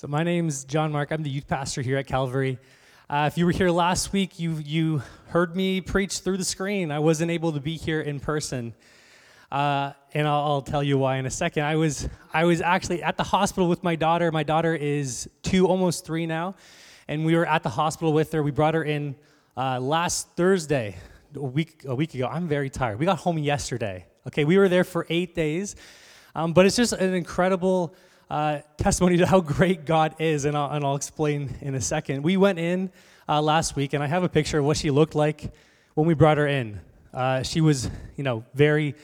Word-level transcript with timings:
So 0.00 0.08
my 0.08 0.22
name's 0.22 0.64
John 0.64 0.92
Mark. 0.92 1.10
I'm 1.10 1.22
the 1.22 1.28
youth 1.28 1.46
pastor 1.46 1.82
here 1.82 1.98
at 1.98 2.06
Calvary. 2.06 2.58
Uh, 3.10 3.28
if 3.30 3.36
you 3.36 3.44
were 3.44 3.52
here 3.52 3.68
last 3.68 4.14
week, 4.14 4.38
you 4.38 4.52
you 4.54 5.02
heard 5.26 5.54
me 5.54 5.82
preach 5.82 6.20
through 6.20 6.38
the 6.38 6.44
screen. 6.44 6.90
I 6.90 7.00
wasn't 7.00 7.30
able 7.30 7.52
to 7.52 7.60
be 7.60 7.76
here 7.76 8.00
in 8.00 8.18
person, 8.18 8.72
uh, 9.52 9.92
and 10.14 10.26
I'll, 10.26 10.40
I'll, 10.40 10.62
tell 10.62 10.82
you 10.82 10.96
why 10.96 11.16
in 11.16 11.26
a 11.26 11.30
second. 11.30 11.64
I 11.64 11.76
was 11.76 12.08
I 12.32 12.46
was 12.46 12.62
actually 12.62 13.02
at 13.02 13.18
the 13.18 13.24
hospital 13.24 13.68
with 13.68 13.84
my 13.84 13.94
daughter. 13.94 14.32
My 14.32 14.42
daughter 14.42 14.74
is 14.74 15.28
two, 15.42 15.68
almost 15.68 16.06
three 16.06 16.24
now, 16.24 16.54
and 17.06 17.26
we 17.26 17.36
were 17.36 17.44
at 17.44 17.62
the 17.62 17.68
hospital 17.68 18.14
with 18.14 18.32
her. 18.32 18.42
We 18.42 18.52
brought 18.52 18.72
her 18.72 18.84
in 18.84 19.16
uh, 19.54 19.80
last 19.80 20.28
Thursday, 20.34 20.96
a 21.34 21.40
week 21.40 21.84
a 21.86 21.94
week 21.94 22.14
ago. 22.14 22.26
I'm 22.26 22.48
very 22.48 22.70
tired. 22.70 22.98
We 22.98 23.04
got 23.04 23.18
home 23.18 23.36
yesterday. 23.36 24.06
Okay, 24.28 24.46
we 24.46 24.56
were 24.56 24.70
there 24.70 24.84
for 24.84 25.06
eight 25.10 25.34
days, 25.34 25.76
um, 26.34 26.54
but 26.54 26.64
it's 26.64 26.76
just 26.76 26.94
an 26.94 27.12
incredible 27.12 27.94
uh, 28.30 28.60
testimony 28.76 29.16
to 29.16 29.26
how 29.26 29.40
great 29.40 29.84
God 29.84 30.14
is, 30.20 30.44
and 30.44 30.56
I'll, 30.56 30.70
and 30.70 30.84
I'll 30.84 30.94
explain 30.94 31.56
in 31.60 31.74
a 31.74 31.80
second. 31.80 32.22
We 32.22 32.36
went 32.36 32.60
in 32.60 32.90
uh, 33.28 33.42
last 33.42 33.74
week, 33.74 33.92
and 33.92 34.02
I 34.02 34.06
have 34.06 34.22
a 34.22 34.28
picture 34.28 34.60
of 34.60 34.64
what 34.64 34.76
she 34.76 34.90
looked 34.90 35.16
like 35.16 35.52
when 35.94 36.06
we 36.06 36.14
brought 36.14 36.38
her 36.38 36.46
in. 36.46 36.80
Uh, 37.12 37.42
she 37.42 37.60
was, 37.60 37.90
you 38.16 38.22
know, 38.22 38.44
very 38.54 38.94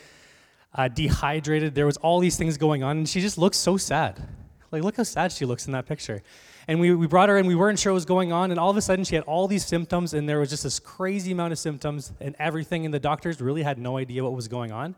uh, 0.74 0.86
dehydrated. 0.86 1.74
There 1.74 1.86
was 1.86 1.96
all 1.96 2.20
these 2.20 2.36
things 2.36 2.56
going 2.56 2.84
on, 2.84 2.98
and 2.98 3.08
she 3.08 3.20
just 3.20 3.36
looked 3.36 3.56
so 3.56 3.76
sad. 3.76 4.22
Like, 4.70 4.84
look 4.84 4.96
how 4.96 5.02
sad 5.02 5.32
she 5.32 5.44
looks 5.44 5.66
in 5.66 5.72
that 5.72 5.86
picture. 5.86 6.22
And 6.68 6.78
we, 6.78 6.94
we 6.94 7.08
brought 7.08 7.28
her 7.28 7.36
in, 7.36 7.46
we 7.46 7.54
weren't 7.56 7.80
sure 7.80 7.92
what 7.92 7.96
was 7.96 8.04
going 8.04 8.32
on, 8.32 8.52
and 8.52 8.60
all 8.60 8.70
of 8.70 8.76
a 8.76 8.82
sudden 8.82 9.04
she 9.04 9.16
had 9.16 9.24
all 9.24 9.48
these 9.48 9.64
symptoms, 9.64 10.14
and 10.14 10.28
there 10.28 10.38
was 10.38 10.50
just 10.50 10.62
this 10.62 10.78
crazy 10.78 11.32
amount 11.32 11.52
of 11.52 11.58
symptoms 11.58 12.12
and 12.20 12.36
everything, 12.38 12.84
and 12.84 12.94
the 12.94 13.00
doctors 13.00 13.40
really 13.40 13.64
had 13.64 13.78
no 13.78 13.96
idea 13.96 14.22
what 14.22 14.34
was 14.34 14.46
going 14.46 14.70
on. 14.70 14.94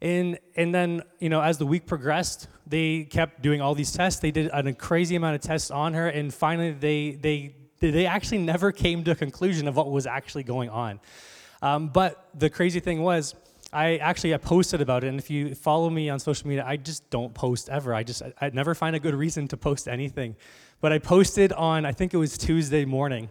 And, 0.00 0.38
and 0.56 0.74
then, 0.74 1.02
you 1.18 1.28
know, 1.28 1.40
as 1.40 1.58
the 1.58 1.66
week 1.66 1.86
progressed, 1.86 2.48
they 2.66 3.04
kept 3.04 3.42
doing 3.42 3.60
all 3.60 3.74
these 3.74 3.92
tests. 3.92 4.20
They 4.20 4.30
did 4.30 4.50
a 4.52 4.72
crazy 4.72 5.16
amount 5.16 5.36
of 5.36 5.40
tests 5.40 5.70
on 5.70 5.94
her, 5.94 6.08
and 6.08 6.32
finally, 6.32 6.72
they, 6.72 7.12
they, 7.12 7.54
they 7.80 8.06
actually 8.06 8.38
never 8.38 8.72
came 8.72 9.04
to 9.04 9.12
a 9.12 9.14
conclusion 9.14 9.68
of 9.68 9.76
what 9.76 9.90
was 9.90 10.06
actually 10.06 10.42
going 10.42 10.70
on. 10.70 11.00
Um, 11.62 11.88
but 11.88 12.28
the 12.34 12.50
crazy 12.50 12.80
thing 12.80 13.02
was, 13.02 13.34
I 13.72 13.96
actually 13.96 14.34
I 14.34 14.38
posted 14.38 14.80
about 14.80 15.04
it, 15.04 15.08
and 15.08 15.18
if 15.18 15.30
you 15.30 15.54
follow 15.54 15.90
me 15.90 16.08
on 16.08 16.18
social 16.18 16.48
media, 16.48 16.64
I 16.66 16.76
just 16.76 17.08
don't 17.10 17.34
post 17.34 17.68
ever. 17.68 17.94
I 17.94 18.04
just 18.04 18.22
I, 18.40 18.50
never 18.50 18.74
find 18.74 18.94
a 18.94 19.00
good 19.00 19.14
reason 19.14 19.48
to 19.48 19.56
post 19.56 19.88
anything. 19.88 20.36
But 20.80 20.92
I 20.92 20.98
posted 20.98 21.52
on 21.52 21.84
I 21.84 21.92
think 21.92 22.14
it 22.14 22.16
was 22.16 22.38
Tuesday 22.38 22.84
morning, 22.84 23.28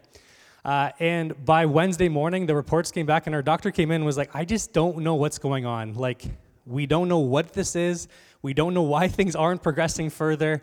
uh, 0.66 0.92
and 1.00 1.46
by 1.46 1.66
Wednesday 1.66 2.10
morning, 2.10 2.48
the 2.48 2.56
reports 2.56 2.92
came 2.92 3.06
back, 3.06 3.28
and 3.28 3.36
our 3.36 3.42
doctor 3.42 3.72
came 3.72 3.92
in 3.92 3.96
and 3.96 4.06
was 4.06 4.18
like, 4.18 4.36
I 4.36 4.44
just 4.46 4.74
don't 4.74 4.98
know 4.98 5.16
what's 5.16 5.38
going 5.40 5.66
on. 5.66 5.94
Like 5.94 6.26
we 6.66 6.86
don't 6.86 7.08
know 7.08 7.20
what 7.20 7.54
this 7.54 7.76
is. 7.76 8.08
We 8.42 8.54
don't 8.54 8.74
know 8.74 8.82
why 8.84 9.08
things 9.10 9.36
aren't 9.36 9.64
progressing 9.64 10.10
further. 10.10 10.62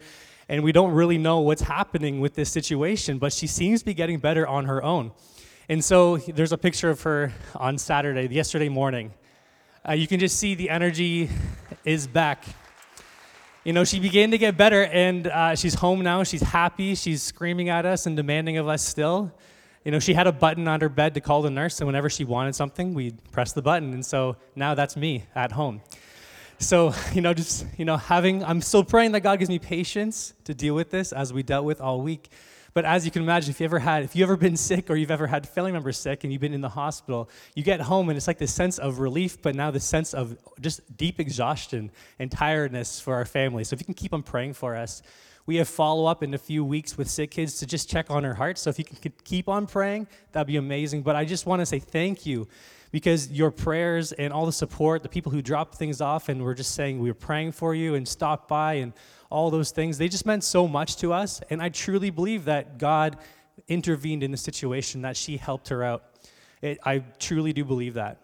And 0.48 0.62
we 0.64 0.72
don't 0.72 0.92
really 0.92 1.18
know 1.18 1.40
what's 1.40 1.62
happening 1.62 2.20
with 2.20 2.34
this 2.34 2.50
situation, 2.50 3.18
but 3.18 3.32
she 3.32 3.46
seems 3.46 3.80
to 3.80 3.86
be 3.86 3.94
getting 3.94 4.18
better 4.18 4.46
on 4.46 4.66
her 4.66 4.82
own. 4.82 5.12
And 5.68 5.82
so 5.82 6.16
there's 6.16 6.52
a 6.52 6.58
picture 6.58 6.90
of 6.90 7.00
her 7.02 7.32
on 7.54 7.78
Saturday, 7.78 8.32
yesterday 8.34 8.68
morning. 8.68 9.14
Uh, 9.88 9.92
you 9.92 10.06
can 10.06 10.20
just 10.20 10.36
see 10.36 10.54
the 10.54 10.68
energy 10.68 11.30
is 11.84 12.06
back. 12.06 12.44
You 13.64 13.72
know, 13.72 13.84
she 13.84 14.00
began 14.00 14.32
to 14.32 14.38
get 14.38 14.56
better, 14.56 14.84
and 14.84 15.28
uh, 15.28 15.54
she's 15.54 15.74
home 15.74 16.02
now. 16.02 16.24
She's 16.24 16.42
happy. 16.42 16.96
She's 16.96 17.22
screaming 17.22 17.68
at 17.68 17.86
us 17.86 18.06
and 18.06 18.16
demanding 18.16 18.58
of 18.58 18.66
us 18.68 18.84
still 18.84 19.32
you 19.84 19.90
know, 19.90 19.98
she 19.98 20.14
had 20.14 20.26
a 20.26 20.32
button 20.32 20.68
on 20.68 20.80
her 20.80 20.88
bed 20.88 21.14
to 21.14 21.20
call 21.20 21.42
the 21.42 21.50
nurse, 21.50 21.80
and 21.80 21.86
whenever 21.86 22.08
she 22.08 22.24
wanted 22.24 22.54
something, 22.54 22.94
we'd 22.94 23.22
press 23.32 23.52
the 23.52 23.62
button. 23.62 23.92
And 23.92 24.04
so 24.04 24.36
now 24.54 24.74
that's 24.74 24.96
me 24.96 25.24
at 25.34 25.52
home. 25.52 25.80
So, 26.58 26.94
you 27.12 27.20
know, 27.20 27.34
just, 27.34 27.66
you 27.76 27.84
know, 27.84 27.96
having, 27.96 28.44
I'm 28.44 28.60
still 28.60 28.84
praying 28.84 29.12
that 29.12 29.20
God 29.20 29.38
gives 29.38 29.48
me 29.48 29.58
patience 29.58 30.34
to 30.44 30.54
deal 30.54 30.74
with 30.74 30.90
this 30.90 31.12
as 31.12 31.32
we 31.32 31.42
dealt 31.42 31.64
with 31.64 31.80
all 31.80 32.00
week. 32.00 32.30
But 32.74 32.86
as 32.86 33.04
you 33.04 33.10
can 33.10 33.22
imagine, 33.22 33.50
if 33.50 33.60
you 33.60 33.64
ever 33.64 33.78
had, 33.78 34.02
if 34.02 34.16
you 34.16 34.22
ever 34.22 34.36
been 34.36 34.56
sick 34.56 34.88
or 34.88 34.96
you've 34.96 35.10
ever 35.10 35.26
had 35.26 35.46
family 35.46 35.72
members 35.72 35.98
sick 35.98 36.24
and 36.24 36.32
you've 36.32 36.40
been 36.40 36.54
in 36.54 36.62
the 36.62 36.70
hospital, 36.70 37.28
you 37.54 37.62
get 37.62 37.82
home 37.82 38.08
and 38.08 38.16
it's 38.16 38.26
like 38.26 38.38
this 38.38 38.54
sense 38.54 38.78
of 38.78 38.98
relief, 38.98 39.42
but 39.42 39.54
now 39.54 39.70
the 39.70 39.80
sense 39.80 40.14
of 40.14 40.38
just 40.58 40.96
deep 40.96 41.20
exhaustion 41.20 41.90
and 42.18 42.30
tiredness 42.30 42.98
for 42.98 43.14
our 43.14 43.26
family. 43.26 43.64
So 43.64 43.74
if 43.74 43.80
you 43.80 43.84
can 43.84 43.94
keep 43.94 44.14
on 44.14 44.22
praying 44.22 44.54
for 44.54 44.74
us, 44.74 45.02
we 45.46 45.56
have 45.56 45.68
follow 45.68 46.06
up 46.06 46.22
in 46.22 46.34
a 46.34 46.38
few 46.38 46.64
weeks 46.64 46.96
with 46.96 47.10
sick 47.10 47.32
kids 47.32 47.58
to 47.58 47.66
just 47.66 47.88
check 47.88 48.10
on 48.10 48.24
her 48.24 48.34
heart. 48.34 48.58
So 48.58 48.70
if 48.70 48.78
you 48.78 48.84
can 48.84 49.12
keep 49.24 49.48
on 49.48 49.66
praying, 49.66 50.06
that'd 50.32 50.46
be 50.46 50.56
amazing. 50.56 51.02
But 51.02 51.16
I 51.16 51.24
just 51.24 51.46
want 51.46 51.60
to 51.60 51.66
say 51.66 51.78
thank 51.78 52.24
you 52.24 52.48
because 52.92 53.30
your 53.32 53.50
prayers 53.50 54.12
and 54.12 54.32
all 54.32 54.46
the 54.46 54.52
support, 54.52 55.02
the 55.02 55.08
people 55.08 55.32
who 55.32 55.42
dropped 55.42 55.74
things 55.74 56.00
off 56.00 56.28
and 56.28 56.42
were 56.42 56.54
just 56.54 56.74
saying 56.74 57.00
we 57.00 57.10
were 57.10 57.14
praying 57.14 57.52
for 57.52 57.74
you 57.74 57.94
and 57.94 58.06
stopped 58.06 58.48
by 58.48 58.74
and 58.74 58.92
all 59.30 59.50
those 59.50 59.70
things, 59.70 59.98
they 59.98 60.08
just 60.08 60.26
meant 60.26 60.44
so 60.44 60.68
much 60.68 60.96
to 60.96 61.12
us. 61.12 61.40
And 61.50 61.62
I 61.62 61.70
truly 61.70 62.10
believe 62.10 62.44
that 62.44 62.78
God 62.78 63.16
intervened 63.66 64.22
in 64.22 64.30
the 64.30 64.36
situation, 64.36 65.02
that 65.02 65.16
she 65.16 65.38
helped 65.38 65.68
her 65.68 65.82
out. 65.82 66.04
It, 66.60 66.78
I 66.84 66.98
truly 67.18 67.52
do 67.52 67.64
believe 67.64 67.94
that. 67.94 68.20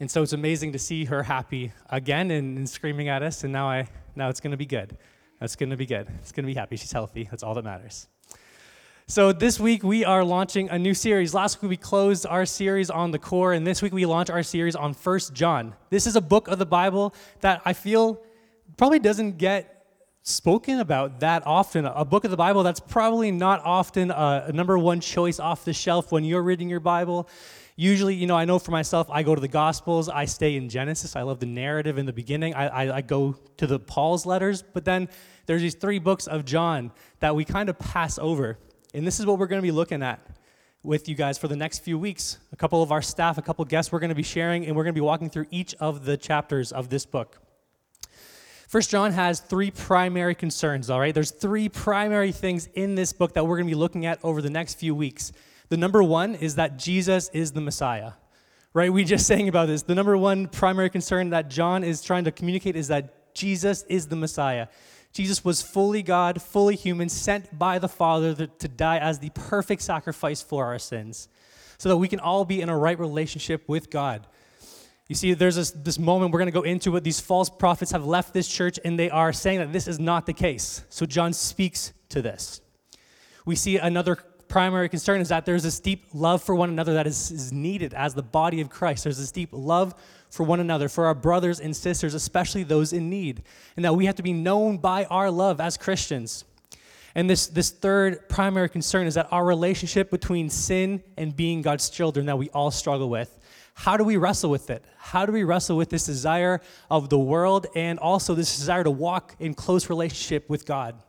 And 0.00 0.10
so 0.10 0.22
it's 0.22 0.32
amazing 0.32 0.72
to 0.72 0.78
see 0.78 1.04
her 1.04 1.22
happy 1.22 1.72
again 1.88 2.32
and, 2.32 2.58
and 2.58 2.68
screaming 2.68 3.08
at 3.08 3.22
us. 3.22 3.44
And 3.44 3.52
now 3.52 3.68
I 3.68 3.88
now 4.16 4.28
it's 4.28 4.40
going 4.40 4.50
to 4.50 4.56
be 4.56 4.66
good. 4.66 4.98
That's 5.42 5.56
going 5.56 5.70
to 5.70 5.76
be 5.76 5.86
good. 5.86 6.06
It's 6.20 6.30
going 6.30 6.44
to 6.44 6.46
be 6.46 6.54
happy. 6.54 6.76
She's 6.76 6.92
healthy. 6.92 7.26
That's 7.28 7.42
all 7.42 7.52
that 7.54 7.64
matters. 7.64 8.06
So, 9.08 9.32
this 9.32 9.58
week 9.58 9.82
we 9.82 10.04
are 10.04 10.22
launching 10.22 10.70
a 10.70 10.78
new 10.78 10.94
series. 10.94 11.34
Last 11.34 11.60
week 11.60 11.70
we 11.70 11.76
closed 11.76 12.26
our 12.26 12.46
series 12.46 12.90
on 12.90 13.10
the 13.10 13.18
core, 13.18 13.52
and 13.52 13.66
this 13.66 13.82
week 13.82 13.92
we 13.92 14.06
launch 14.06 14.30
our 14.30 14.44
series 14.44 14.76
on 14.76 14.94
First 14.94 15.34
John. 15.34 15.74
This 15.90 16.06
is 16.06 16.14
a 16.14 16.20
book 16.20 16.46
of 16.46 16.60
the 16.60 16.64
Bible 16.64 17.12
that 17.40 17.60
I 17.64 17.72
feel 17.72 18.22
probably 18.76 19.00
doesn't 19.00 19.38
get 19.38 19.84
spoken 20.22 20.78
about 20.78 21.18
that 21.18 21.44
often. 21.44 21.86
A 21.86 22.04
book 22.04 22.22
of 22.22 22.30
the 22.30 22.36
Bible 22.36 22.62
that's 22.62 22.78
probably 22.78 23.32
not 23.32 23.60
often 23.64 24.12
a, 24.12 24.44
a 24.46 24.52
number 24.52 24.78
one 24.78 25.00
choice 25.00 25.40
off 25.40 25.64
the 25.64 25.72
shelf 25.72 26.12
when 26.12 26.22
you're 26.22 26.44
reading 26.44 26.70
your 26.70 26.78
Bible. 26.78 27.28
Usually, 27.82 28.14
you 28.14 28.28
know, 28.28 28.36
I 28.36 28.44
know 28.44 28.60
for 28.60 28.70
myself, 28.70 29.10
I 29.10 29.24
go 29.24 29.34
to 29.34 29.40
the 29.40 29.48
Gospels, 29.48 30.08
I 30.08 30.24
stay 30.26 30.54
in 30.54 30.68
Genesis. 30.68 31.16
I 31.16 31.22
love 31.22 31.40
the 31.40 31.46
narrative 31.46 31.98
in 31.98 32.06
the 32.06 32.12
beginning. 32.12 32.54
I, 32.54 32.68
I, 32.68 32.96
I 32.98 33.00
go 33.00 33.34
to 33.56 33.66
the 33.66 33.80
Paul's 33.80 34.24
letters, 34.24 34.62
but 34.62 34.84
then 34.84 35.08
there's 35.46 35.62
these 35.62 35.74
three 35.74 35.98
books 35.98 36.28
of 36.28 36.44
John 36.44 36.92
that 37.18 37.34
we 37.34 37.44
kind 37.44 37.68
of 37.68 37.76
pass 37.80 38.20
over. 38.20 38.56
And 38.94 39.04
this 39.04 39.18
is 39.18 39.26
what 39.26 39.36
we're 39.40 39.48
going 39.48 39.60
to 39.60 39.66
be 39.66 39.72
looking 39.72 40.00
at 40.00 40.24
with 40.84 41.08
you 41.08 41.16
guys 41.16 41.38
for 41.38 41.48
the 41.48 41.56
next 41.56 41.80
few 41.80 41.98
weeks. 41.98 42.38
A 42.52 42.56
couple 42.56 42.84
of 42.84 42.92
our 42.92 43.02
staff, 43.02 43.36
a 43.36 43.42
couple 43.42 43.64
guests 43.64 43.90
we're 43.90 43.98
going 43.98 44.10
to 44.10 44.14
be 44.14 44.22
sharing, 44.22 44.64
and 44.64 44.76
we're 44.76 44.84
going 44.84 44.94
to 44.94 45.00
be 45.00 45.04
walking 45.04 45.28
through 45.28 45.46
each 45.50 45.74
of 45.80 46.04
the 46.04 46.16
chapters 46.16 46.70
of 46.70 46.88
this 46.88 47.04
book. 47.04 47.38
First 48.68 48.90
John 48.90 49.10
has 49.10 49.40
three 49.40 49.72
primary 49.72 50.36
concerns, 50.36 50.88
all 50.88 51.00
right? 51.00 51.12
There's 51.12 51.32
three 51.32 51.68
primary 51.68 52.30
things 52.30 52.68
in 52.74 52.94
this 52.94 53.12
book 53.12 53.32
that 53.32 53.44
we're 53.44 53.56
going 53.56 53.66
to 53.66 53.72
be 53.72 53.74
looking 53.74 54.06
at 54.06 54.20
over 54.22 54.40
the 54.40 54.50
next 54.50 54.74
few 54.74 54.94
weeks. 54.94 55.32
The 55.72 55.78
number 55.78 56.02
one 56.02 56.34
is 56.34 56.56
that 56.56 56.78
Jesus 56.78 57.30
is 57.30 57.52
the 57.52 57.62
Messiah, 57.62 58.12
right? 58.74 58.92
We 58.92 59.04
just 59.04 59.26
saying 59.32 59.48
about 59.48 59.68
this. 59.68 59.80
The 59.80 59.94
number 59.94 60.14
one 60.18 60.46
primary 60.46 60.90
concern 60.90 61.30
that 61.30 61.48
John 61.48 61.82
is 61.82 62.02
trying 62.02 62.24
to 62.24 62.30
communicate 62.30 62.76
is 62.76 62.88
that 62.88 63.34
Jesus 63.34 63.82
is 63.88 64.08
the 64.08 64.16
Messiah. 64.16 64.66
Jesus 65.14 65.42
was 65.42 65.62
fully 65.62 66.02
God, 66.02 66.42
fully 66.42 66.76
human, 66.76 67.08
sent 67.08 67.58
by 67.58 67.78
the 67.78 67.88
Father 67.88 68.34
to 68.48 68.68
die 68.68 68.98
as 68.98 69.18
the 69.18 69.30
perfect 69.30 69.80
sacrifice 69.80 70.42
for 70.42 70.66
our 70.66 70.78
sins, 70.78 71.28
so 71.78 71.88
that 71.88 71.96
we 71.96 72.06
can 72.06 72.20
all 72.20 72.44
be 72.44 72.60
in 72.60 72.68
a 72.68 72.76
right 72.76 72.98
relationship 72.98 73.66
with 73.66 73.88
God. 73.88 74.26
You 75.08 75.14
see, 75.14 75.32
there's 75.32 75.56
this, 75.56 75.70
this 75.70 75.98
moment 75.98 76.34
we're 76.34 76.40
going 76.40 76.52
to 76.52 76.52
go 76.52 76.64
into 76.64 76.94
it. 76.96 77.02
These 77.02 77.20
false 77.20 77.48
prophets 77.48 77.92
have 77.92 78.04
left 78.04 78.34
this 78.34 78.46
church 78.46 78.78
and 78.84 78.98
they 78.98 79.08
are 79.08 79.32
saying 79.32 79.60
that 79.60 79.72
this 79.72 79.88
is 79.88 79.98
not 79.98 80.26
the 80.26 80.34
case. 80.34 80.84
So 80.90 81.06
John 81.06 81.32
speaks 81.32 81.94
to 82.10 82.20
this. 82.20 82.60
We 83.46 83.56
see 83.56 83.78
another 83.78 84.18
primary 84.52 84.86
concern 84.86 85.22
is 85.22 85.30
that 85.30 85.46
there's 85.46 85.62
this 85.62 85.80
deep 85.80 86.04
love 86.12 86.42
for 86.42 86.54
one 86.54 86.68
another 86.68 86.92
that 86.92 87.06
is, 87.06 87.30
is 87.30 87.54
needed 87.54 87.94
as 87.94 88.12
the 88.12 88.22
body 88.22 88.60
of 88.60 88.68
Christ. 88.68 89.04
There's 89.04 89.16
this 89.16 89.32
deep 89.32 89.48
love 89.50 89.94
for 90.28 90.44
one 90.44 90.60
another, 90.60 90.90
for 90.90 91.06
our 91.06 91.14
brothers 91.14 91.58
and 91.58 91.74
sisters, 91.74 92.12
especially 92.12 92.62
those 92.62 92.92
in 92.92 93.08
need, 93.08 93.44
and 93.76 93.84
that 93.86 93.96
we 93.96 94.04
have 94.04 94.16
to 94.16 94.22
be 94.22 94.34
known 94.34 94.76
by 94.76 95.06
our 95.06 95.30
love 95.30 95.58
as 95.58 95.78
Christians. 95.78 96.44
And 97.14 97.30
this, 97.30 97.46
this 97.46 97.70
third 97.70 98.28
primary 98.28 98.68
concern 98.68 99.06
is 99.06 99.14
that 99.14 99.26
our 99.30 99.42
relationship 99.42 100.10
between 100.10 100.50
sin 100.50 101.02
and 101.16 101.34
being 101.34 101.62
God's 101.62 101.88
children 101.88 102.26
that 102.26 102.36
we 102.36 102.50
all 102.50 102.70
struggle 102.70 103.08
with. 103.08 103.38
How 103.72 103.96
do 103.96 104.04
we 104.04 104.18
wrestle 104.18 104.50
with 104.50 104.68
it? 104.68 104.84
How 104.98 105.24
do 105.24 105.32
we 105.32 105.44
wrestle 105.44 105.78
with 105.78 105.88
this 105.88 106.04
desire 106.04 106.60
of 106.90 107.08
the 107.08 107.18
world 107.18 107.68
and 107.74 107.98
also 107.98 108.34
this 108.34 108.54
desire 108.54 108.84
to 108.84 108.90
walk 108.90 109.34
in 109.40 109.54
close 109.54 109.88
relationship 109.88 110.50
with 110.50 110.66
God? 110.66 111.02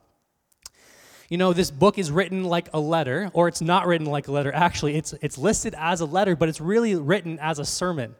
You 1.33 1.38
know, 1.38 1.51
this 1.51 1.71
book 1.71 1.97
is 1.97 2.12
written 2.12 2.44
like 2.44 2.69
a 2.75 2.80
letter, 2.80 3.31
or 3.33 3.47
it's 3.47 3.59
not 3.59 3.88
written 3.88 4.06
like 4.06 4.27
a 4.27 4.31
letter. 4.31 4.53
Actually, 4.53 4.97
it's, 4.97 5.13
it's 5.13 5.35
listed 5.35 5.74
as 5.80 6.00
a 6.00 6.06
letter, 6.06 6.35
but 6.35 6.47
it's 6.47 6.62
really 6.62 6.94
written 6.94 7.39
as 7.39 7.57
a 7.57 7.65
sermon. 7.65 8.13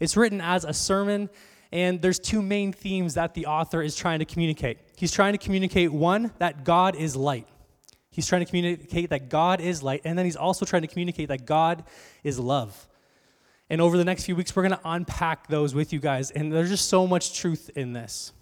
It's 0.00 0.18
written 0.18 0.42
as 0.42 0.64
a 0.64 0.74
sermon, 0.74 1.30
and 1.72 2.02
there's 2.02 2.18
two 2.18 2.42
main 2.42 2.74
themes 2.74 3.14
that 3.14 3.32
the 3.32 3.46
author 3.46 3.80
is 3.80 3.96
trying 3.96 4.18
to 4.18 4.26
communicate. 4.26 4.80
He's 4.96 5.12
trying 5.12 5.32
to 5.32 5.38
communicate 5.38 5.90
one, 5.90 6.30
that 6.40 6.64
God 6.64 6.94
is 6.94 7.16
light. 7.16 7.48
He's 8.10 8.26
trying 8.26 8.44
to 8.44 8.46
communicate 8.46 9.08
that 9.08 9.30
God 9.30 9.62
is 9.62 9.82
light, 9.82 10.02
and 10.04 10.18
then 10.18 10.26
he's 10.26 10.36
also 10.36 10.66
trying 10.66 10.82
to 10.82 10.88
communicate 10.88 11.28
that 11.28 11.46
God 11.46 11.84
is 12.22 12.38
love. 12.38 12.86
And 13.70 13.80
over 13.80 13.96
the 13.96 14.04
next 14.04 14.24
few 14.24 14.36
weeks, 14.36 14.54
we're 14.54 14.68
going 14.68 14.78
to 14.78 14.80
unpack 14.84 15.46
those 15.46 15.74
with 15.74 15.94
you 15.94 16.00
guys, 16.00 16.30
and 16.32 16.52
there's 16.52 16.68
just 16.68 16.90
so 16.90 17.06
much 17.06 17.32
truth 17.32 17.70
in 17.76 17.94
this. 17.94 18.34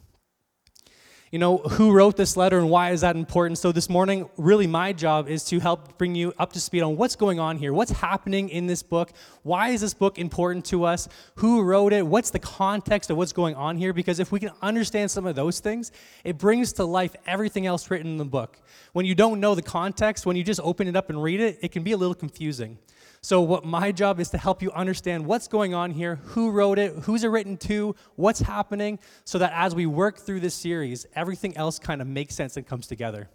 You 1.33 1.41
know, 1.41 1.59
who 1.59 1.91
wrote 1.91 2.17
this 2.17 2.37
letter 2.37 2.57
and 2.57 2.71
why 2.71 2.91
is 2.91 3.01
that 3.01 3.17
important? 3.17 3.59
So, 3.59 3.73
this 3.73 3.91
morning, 3.91 4.31
really, 4.37 4.69
my 4.69 4.93
job 4.93 5.29
is 5.29 5.43
to 5.47 5.59
help 5.59 5.99
bring 5.99 6.15
you 6.15 6.33
up 6.39 6.53
to 6.53 6.61
speed 6.61 6.83
on 6.83 6.97
what's 6.97 7.17
going 7.17 7.41
on 7.41 7.59
here. 7.59 7.73
What's 7.73 7.91
happening 7.91 8.49
in 8.49 8.69
this 8.69 8.85
book? 8.85 9.11
Why 9.43 9.71
is 9.71 9.81
this 9.81 9.93
book 9.93 10.21
important 10.21 10.65
to 10.67 10.85
us? 10.85 11.09
Who 11.37 11.63
wrote 11.63 11.93
it? 11.93 12.07
What's 12.07 12.31
the 12.31 12.39
context 12.39 13.11
of 13.11 13.17
what's 13.17 13.33
going 13.33 13.57
on 13.57 13.77
here? 13.77 13.93
Because 13.93 14.21
if 14.21 14.31
we 14.31 14.39
can 14.39 14.53
understand 14.63 15.11
some 15.11 15.27
of 15.27 15.35
those 15.35 15.59
things, 15.59 15.91
it 16.23 16.39
brings 16.39 16.73
to 16.75 16.85
life 16.85 17.17
everything 17.27 17.67
else 17.67 17.91
written 17.91 18.13
in 18.13 18.19
the 18.19 18.25
book. 18.25 18.61
When 18.93 19.05
you 19.05 19.17
don't 19.17 19.41
know 19.41 19.57
the 19.57 19.63
context, 19.63 20.27
when 20.27 20.37
you 20.37 20.45
just 20.45 20.61
open 20.63 20.87
it 20.87 20.95
up 20.95 21.11
and 21.11 21.21
read 21.21 21.41
it, 21.41 21.59
it 21.61 21.73
can 21.73 21.83
be 21.83 21.91
a 21.91 21.97
little 21.97 22.15
confusing. 22.15 22.79
So, 23.21 23.41
what 23.41 23.65
my 23.65 23.93
job 23.93 24.21
is 24.21 24.31
to 24.31 24.39
help 24.39 24.63
you 24.63 24.71
understand 24.73 25.27
what's 25.27 25.49
going 25.49 25.75
on 25.75 25.91
here, 25.91 26.17
who 26.17 26.51
wrote 26.51 26.79
it, 26.79 26.93
who's 27.03 27.25
it 27.25 27.29
written 27.29 27.57
to, 27.59 27.97
what's 28.15 28.41
happening, 28.41 28.99
so 29.25 29.39
that 29.39 29.53
as 29.55 29.75
we 29.75 29.87
work 29.87 30.19
through 30.19 30.41
this 30.41 30.55
series, 30.55 31.07
everything 31.15 31.57
else 31.57 31.79
kind 31.79 32.01
of 32.01 32.07
makes 32.07 32.35
sense 32.35 32.57
and 32.57 32.67
comes 32.67 32.87
together. 32.87 33.29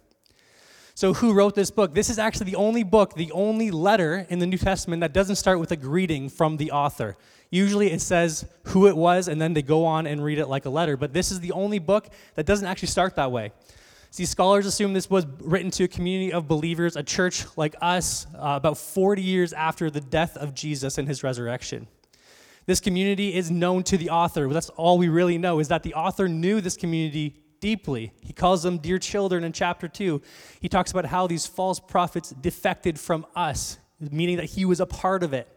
So, 0.94 1.14
who 1.14 1.32
wrote 1.32 1.54
this 1.54 1.70
book? 1.70 1.94
This 1.94 2.10
is 2.10 2.18
actually 2.18 2.50
the 2.50 2.56
only 2.56 2.82
book, 2.82 3.14
the 3.14 3.32
only 3.32 3.70
letter 3.70 4.26
in 4.28 4.38
the 4.38 4.46
New 4.46 4.58
Testament 4.58 5.00
that 5.00 5.12
doesn't 5.12 5.36
start 5.36 5.58
with 5.58 5.72
a 5.72 5.76
greeting 5.76 6.28
from 6.28 6.58
the 6.58 6.70
author. 6.70 7.16
Usually 7.50 7.90
it 7.90 8.00
says 8.00 8.46
who 8.64 8.86
it 8.86 8.96
was, 8.96 9.28
and 9.28 9.40
then 9.40 9.54
they 9.54 9.62
go 9.62 9.84
on 9.84 10.06
and 10.06 10.22
read 10.22 10.38
it 10.38 10.46
like 10.46 10.64
a 10.64 10.70
letter. 10.70 10.96
But 10.96 11.12
this 11.12 11.30
is 11.30 11.40
the 11.40 11.52
only 11.52 11.78
book 11.78 12.08
that 12.34 12.46
doesn't 12.46 12.66
actually 12.66 12.88
start 12.88 13.16
that 13.16 13.32
way. 13.32 13.52
See, 14.12 14.26
scholars 14.26 14.66
assume 14.66 14.92
this 14.92 15.08
was 15.08 15.24
written 15.40 15.70
to 15.70 15.84
a 15.84 15.88
community 15.88 16.34
of 16.34 16.46
believers, 16.46 16.96
a 16.96 17.02
church 17.02 17.46
like 17.56 17.74
us, 17.80 18.26
uh, 18.34 18.56
about 18.56 18.76
40 18.76 19.22
years 19.22 19.54
after 19.54 19.88
the 19.88 20.02
death 20.02 20.36
of 20.36 20.52
Jesus 20.52 20.98
and 20.98 21.08
his 21.08 21.22
resurrection. 21.22 21.86
This 22.66 22.78
community 22.78 23.34
is 23.34 23.50
known 23.50 23.82
to 23.84 23.96
the 23.96 24.10
author. 24.10 24.52
That's 24.52 24.68
all 24.68 24.98
we 24.98 25.08
really 25.08 25.38
know 25.38 25.60
is 25.60 25.68
that 25.68 25.82
the 25.82 25.94
author 25.94 26.28
knew 26.28 26.60
this 26.60 26.76
community 26.76 27.42
deeply. 27.60 28.12
He 28.20 28.34
calls 28.34 28.62
them 28.62 28.76
dear 28.76 28.98
children 28.98 29.44
in 29.44 29.52
chapter 29.52 29.88
2. 29.88 30.20
He 30.60 30.68
talks 30.68 30.90
about 30.90 31.06
how 31.06 31.26
these 31.26 31.46
false 31.46 31.80
prophets 31.80 32.34
defected 32.38 33.00
from 33.00 33.24
us, 33.34 33.78
meaning 33.98 34.36
that 34.36 34.44
he 34.44 34.66
was 34.66 34.80
a 34.80 34.86
part 34.86 35.22
of 35.22 35.32
it. 35.32 35.48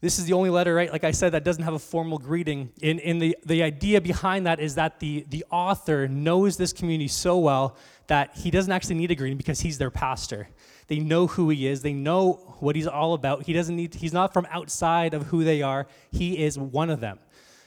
This 0.00 0.20
is 0.20 0.26
the 0.26 0.32
only 0.32 0.50
letter, 0.50 0.74
right? 0.74 0.92
Like 0.92 1.02
I 1.02 1.10
said, 1.10 1.32
that 1.32 1.42
doesn't 1.42 1.64
have 1.64 1.74
a 1.74 1.78
formal 1.78 2.18
greeting. 2.18 2.70
In, 2.80 3.00
in 3.00 3.18
the, 3.18 3.36
the 3.44 3.64
idea 3.64 4.00
behind 4.00 4.46
that 4.46 4.60
is 4.60 4.76
that 4.76 5.00
the, 5.00 5.26
the 5.28 5.44
author 5.50 6.06
knows 6.06 6.56
this 6.56 6.72
community 6.72 7.08
so 7.08 7.38
well 7.38 7.76
that 8.06 8.36
he 8.36 8.52
doesn't 8.52 8.70
actually 8.70 8.94
need 8.94 9.10
a 9.10 9.16
greeting 9.16 9.36
because 9.36 9.60
he's 9.60 9.76
their 9.76 9.90
pastor. 9.90 10.48
They 10.86 11.00
know 11.00 11.26
who 11.26 11.50
he 11.50 11.66
is, 11.66 11.82
they 11.82 11.92
know 11.92 12.56
what 12.60 12.76
he's 12.76 12.86
all 12.86 13.14
about. 13.14 13.42
He 13.42 13.52
doesn't 13.52 13.74
need, 13.74 13.94
he's 13.94 14.12
not 14.12 14.32
from 14.32 14.46
outside 14.50 15.14
of 15.14 15.24
who 15.24 15.42
they 15.42 15.62
are, 15.62 15.88
he 16.12 16.44
is 16.44 16.56
one 16.56 16.90
of 16.90 17.00
them. 17.00 17.18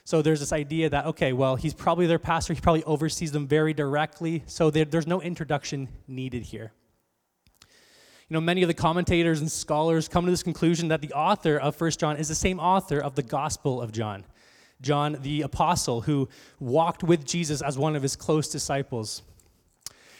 So 0.05 0.21
there's 0.21 0.39
this 0.39 0.53
idea 0.53 0.89
that, 0.89 1.05
okay, 1.07 1.33
well, 1.33 1.57
he's 1.57 1.73
probably 1.73 2.07
their 2.07 2.17
pastor, 2.17 2.53
he 2.53 2.61
probably 2.61 2.83
oversees 2.85 3.33
them 3.33 3.45
very 3.45 3.73
directly, 3.73 4.43
so 4.47 4.71
there, 4.71 4.85
there's 4.85 5.05
no 5.05 5.21
introduction 5.21 5.89
needed 6.07 6.43
here. 6.43 6.71
You 8.31 8.35
know, 8.35 8.41
many 8.41 8.61
of 8.61 8.69
the 8.69 8.73
commentators 8.73 9.41
and 9.41 9.51
scholars 9.51 10.07
come 10.07 10.23
to 10.23 10.31
this 10.31 10.41
conclusion 10.41 10.87
that 10.87 11.01
the 11.01 11.11
author 11.11 11.57
of 11.57 11.75
First 11.75 11.99
John 11.99 12.15
is 12.15 12.29
the 12.29 12.33
same 12.33 12.61
author 12.61 12.97
of 12.97 13.15
the 13.15 13.23
Gospel 13.23 13.81
of 13.81 13.91
John. 13.91 14.23
John 14.81 15.17
the 15.21 15.41
apostle 15.41 15.99
who 15.99 16.29
walked 16.57 17.03
with 17.03 17.25
Jesus 17.25 17.61
as 17.61 17.77
one 17.77 17.93
of 17.93 18.01
his 18.01 18.15
close 18.15 18.47
disciples. 18.47 19.21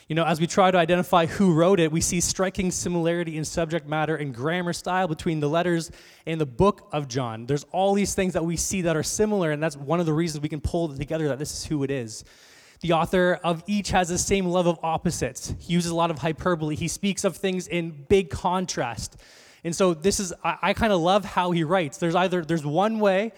You 0.10 0.16
know, 0.16 0.26
as 0.26 0.42
we 0.42 0.46
try 0.46 0.72
to 0.72 0.78
identify 0.78 1.26
who 1.26 1.54
wrote 1.54 1.80
it, 1.80 1.90
we 1.90 2.02
see 2.02 2.20
striking 2.20 2.70
similarity 2.70 3.38
in 3.38 3.46
subject 3.46 3.88
matter 3.88 4.18
and 4.18 4.36
grammar 4.36 4.74
style 4.74 5.08
between 5.08 5.40
the 5.40 5.48
letters 5.48 5.90
and 6.26 6.42
the 6.42 6.46
book 6.46 6.90
of 6.92 7.08
John. 7.08 7.46
There's 7.46 7.64
all 7.72 7.94
these 7.94 8.14
things 8.14 8.34
that 8.34 8.44
we 8.44 8.58
see 8.58 8.82
that 8.82 8.98
are 8.98 9.04
similar, 9.04 9.52
and 9.52 9.64
that's 9.64 9.78
one 9.78 10.02
of 10.02 10.06
the 10.06 10.12
reasons 10.12 10.42
we 10.44 10.50
can 10.50 10.60
pull 10.60 10.94
together 10.94 11.30
that 11.30 11.40
this 11.40 11.54
is 11.54 11.64
who 11.64 11.82
it 11.84 11.90
is. 11.90 12.26
The 12.82 12.94
author 12.94 13.40
of 13.44 13.64
each 13.68 13.92
has 13.92 14.10
the 14.10 14.18
same 14.18 14.48
love 14.48 14.66
of 14.66 14.80
opposites. 14.82 15.54
He 15.60 15.74
uses 15.74 15.92
a 15.92 15.96
lot 15.96 16.10
of 16.10 16.18
hyperbole. 16.18 16.76
He 16.76 16.88
speaks 16.88 17.24
of 17.24 17.38
things 17.38 17.68
in 17.68 18.06
big 18.10 18.32
contrast. 18.32 19.18
And 19.64 19.76
so 19.76 19.94
this 19.94 20.20
is 20.20 20.34
I, 20.44 20.58
I 20.64 20.74
kind 20.74 20.92
of 20.92 21.00
love 21.00 21.24
how 21.24 21.52
he 21.52 21.64
writes. 21.64 22.00
There's 22.00 22.16
either 22.16 22.44
there's 22.44 22.66
one 22.66 23.00
way 23.00 23.34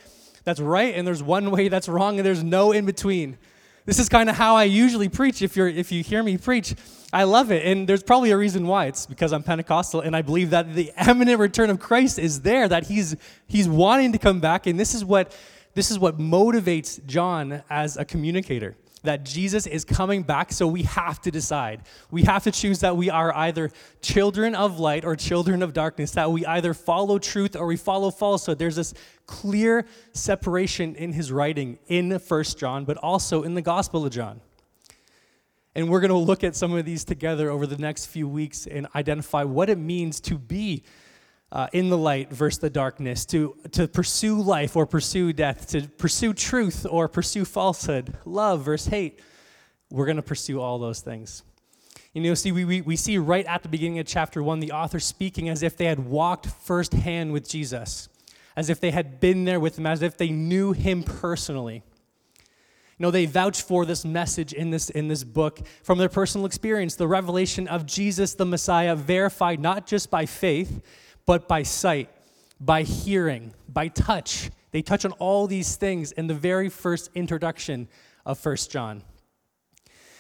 that's 0.46 0.62
right 0.62 0.96
and 0.96 1.06
there's 1.06 1.22
one 1.22 1.52
way 1.52 1.68
that's 1.68 1.90
wrong 1.90 2.20
and 2.20 2.26
there's 2.26 2.42
no 2.42 2.72
in 2.72 2.86
between. 2.86 3.38
This 3.86 4.00
is 4.00 4.08
kind 4.08 4.30
of 4.30 4.38
how 4.38 4.56
I 4.56 4.64
usually 4.64 5.10
preach 5.10 5.42
if 5.42 5.58
you're 5.58 5.68
if 5.68 5.92
you 5.92 6.04
hear 6.04 6.24
me 6.24 6.38
preach. 6.38 6.74
I 7.12 7.26
love 7.26 7.52
it. 7.52 7.66
And 7.66 7.86
there's 7.86 8.02
probably 8.02 8.32
a 8.32 8.38
reason 8.38 8.66
why. 8.66 8.86
It's 8.86 9.06
because 9.06 9.34
I'm 9.34 9.44
Pentecostal 9.44 10.00
and 10.00 10.16
I 10.16 10.22
believe 10.22 10.52
that 10.52 10.74
the 10.74 10.94
imminent 11.06 11.42
return 11.42 11.70
of 11.70 11.82
Christ 11.82 12.18
is 12.18 12.44
there, 12.44 12.70
that 12.70 12.86
he's 12.86 13.18
he's 13.48 13.68
wanting 13.68 14.14
to 14.14 14.18
come 14.18 14.40
back 14.40 14.68
and 14.68 14.80
this 14.80 14.96
is 14.96 15.04
what 15.04 15.36
this 15.74 15.92
is 15.92 16.00
what 16.00 16.18
motivates 16.18 17.06
John 17.06 17.62
as 17.70 17.98
a 17.98 18.06
communicator 18.06 18.78
that 19.04 19.24
Jesus 19.24 19.68
is 19.68 19.86
coming 19.86 20.24
back, 20.24 20.52
so 20.52 20.68
we 20.68 20.84
have 20.84 21.22
to 21.22 21.32
decide. 21.32 21.84
We 22.10 22.24
have 22.24 22.44
to 22.44 22.52
choose 22.52 22.80
that 22.80 22.98
we 22.98 23.10
are 23.10 23.36
either 23.36 23.70
children 24.02 24.56
of 24.56 24.80
light 24.80 25.06
or 25.06 25.16
children 25.16 25.62
of 25.62 25.74
darkness, 25.74 26.12
that 26.12 26.32
we 26.32 26.46
either 26.46 26.74
follow 26.74 27.20
truth 27.20 27.56
or 27.56 27.68
we 27.68 27.78
follow 27.78 28.12
falsehood. 28.12 28.60
There's 28.60 28.78
this 28.78 28.94
clear 29.26 29.86
separation 30.14 30.96
in 30.96 31.14
his 31.14 31.32
writing 31.32 31.80
in 31.88 32.18
First 32.20 32.58
John, 32.58 32.86
but 32.86 32.98
also 32.98 33.44
in 33.44 33.54
the 33.54 33.62
Gospel 33.62 34.06
of 34.06 34.12
John. 34.12 34.42
And 35.76 35.90
we're 35.90 36.02
going 36.02 36.10
to 36.10 36.18
look 36.18 36.44
at 36.44 36.56
some 36.56 36.74
of 36.74 36.86
these 36.86 37.04
together 37.04 37.50
over 37.50 37.66
the 37.66 37.78
next 37.78 38.06
few 38.06 38.28
weeks 38.28 38.68
and 38.68 38.88
identify 38.96 39.44
what 39.44 39.70
it 39.70 39.78
means 39.78 40.20
to 40.22 40.38
be 40.38 40.84
uh, 41.54 41.68
in 41.72 41.90
the 41.90 41.98
light 41.98 42.32
versus 42.32 42.58
the 42.58 42.70
darkness, 42.70 43.26
to, 43.28 43.56
to 43.72 43.88
pursue 43.88 44.42
life 44.42 44.76
or 44.76 44.88
pursue 44.88 45.32
death, 45.32 45.68
to 45.68 45.88
pursue 45.88 46.34
truth 46.34 46.86
or 46.90 47.08
pursue 47.08 47.46
falsehood, 47.46 48.18
love 48.26 48.66
versus 48.66 48.88
hate. 48.88 49.20
We're 49.92 50.08
going 50.08 50.18
to 50.18 50.24
pursue 50.24 50.60
all 50.60 50.80
those 50.80 51.02
things. 51.02 51.44
You 52.12 52.24
know, 52.24 52.34
see, 52.34 52.52
we, 52.52 52.66
we, 52.66 52.82
we 52.82 52.96
see 52.96 53.20
right 53.20 53.46
at 53.46 53.62
the 53.62 53.70
beginning 53.70 54.00
of 54.00 54.08
chapter 54.08 54.42
one 54.42 54.60
the 54.60 54.72
author 54.72 55.00
speaking 55.00 55.48
as 55.48 55.62
if 55.62 55.78
they 55.78 55.86
had 55.86 56.00
walked 56.00 56.48
firsthand 56.48 57.32
with 57.32 57.48
Jesus, 57.48 58.10
as 58.56 58.72
if 58.72 58.80
they 58.80 58.90
had 58.90 59.20
been 59.20 59.46
there 59.46 59.60
with 59.60 59.78
him, 59.78 59.86
as 59.86 60.02
if 60.02 60.18
they 60.18 60.30
knew 60.30 60.74
him 60.74 61.04
personally. 61.04 61.84
You 62.98 63.04
know, 63.04 63.12
they 63.12 63.28
vouch 63.28 63.62
for 63.62 63.86
this 63.86 64.06
message 64.06 64.54
in 64.54 64.72
this, 64.72 64.90
in 64.90 65.08
this 65.08 65.24
book 65.24 65.60
from 65.84 66.00
their 66.00 66.10
personal 66.10 66.48
experience, 66.48 66.96
the 66.96 67.08
revelation 67.08 67.68
of 67.68 67.86
Jesus 67.86 68.34
the 68.34 68.46
Messiah, 68.46 68.96
verified 68.96 69.60
not 69.60 69.86
just 69.86 70.10
by 70.10 70.26
faith, 70.26 70.82
but 71.26 71.48
by 71.48 71.64
sight, 71.64 72.10
by 72.60 72.84
hearing, 72.84 73.54
by 73.68 73.88
touch. 73.88 74.50
They 74.72 74.82
touch 74.82 75.06
on 75.06 75.12
all 75.14 75.48
these 75.48 75.76
things 75.76 76.12
in 76.12 76.28
the 76.28 76.34
very 76.34 76.70
first 76.70 77.10
introduction 77.14 77.88
of 78.26 78.40
First 78.40 78.72
John. 78.72 79.04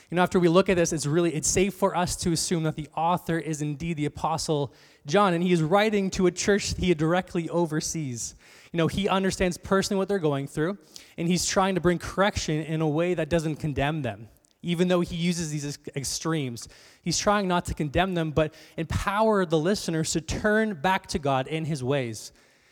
You 0.09 0.17
know, 0.17 0.21
after 0.21 0.39
we 0.39 0.47
look 0.47 0.69
at 0.69 0.75
this, 0.75 0.94
it's 0.94 1.07
really 1.07 1.33
it's 1.33 1.47
safe 1.47 1.73
for 1.73 1.97
us 1.97 2.15
to 2.17 2.31
assume 2.31 2.63
that 2.63 2.75
the 2.75 2.88
author 2.95 3.39
is 3.39 3.63
indeed 3.63 3.97
the 3.97 4.05
apostle 4.05 4.72
John, 5.07 5.33
and 5.33 5.43
he 5.43 5.51
is 5.51 5.63
writing 5.63 6.12
to 6.12 6.27
a 6.27 6.31
church 6.31 6.75
he 6.77 6.93
directly 6.93 7.50
oversees. 7.50 8.36
You 8.72 8.77
know, 8.77 8.88
he 8.88 9.10
understands 9.10 9.57
personally 9.57 9.98
what 9.98 10.07
they're 10.07 10.19
going 10.19 10.48
through, 10.48 10.77
and 11.17 11.27
he's 11.27 11.48
trying 11.48 11.75
to 11.75 11.81
bring 11.81 11.98
correction 11.98 12.62
in 12.62 12.81
a 12.81 12.88
way 12.88 13.15
that 13.15 13.29
doesn't 13.29 13.55
condemn 13.55 14.03
them 14.03 14.27
even 14.63 14.88
though 14.88 15.01
he 15.01 15.15
uses 15.15 15.51
these 15.51 15.77
extremes. 15.96 16.67
He's 17.03 17.20
trying 17.20 17.48
not 17.48 17.65
to 17.65 17.74
condemn 17.74 18.15
them, 18.15 18.32
but 18.32 18.53
empower 18.77 19.46
the 19.46 19.60
listeners 19.60 20.13
to 20.13 20.22
turn 20.22 20.74
back 20.74 21.08
to 21.08 21.20
God 21.20 21.48
in 21.48 21.65
his 21.65 21.84
ways. 21.84 22.32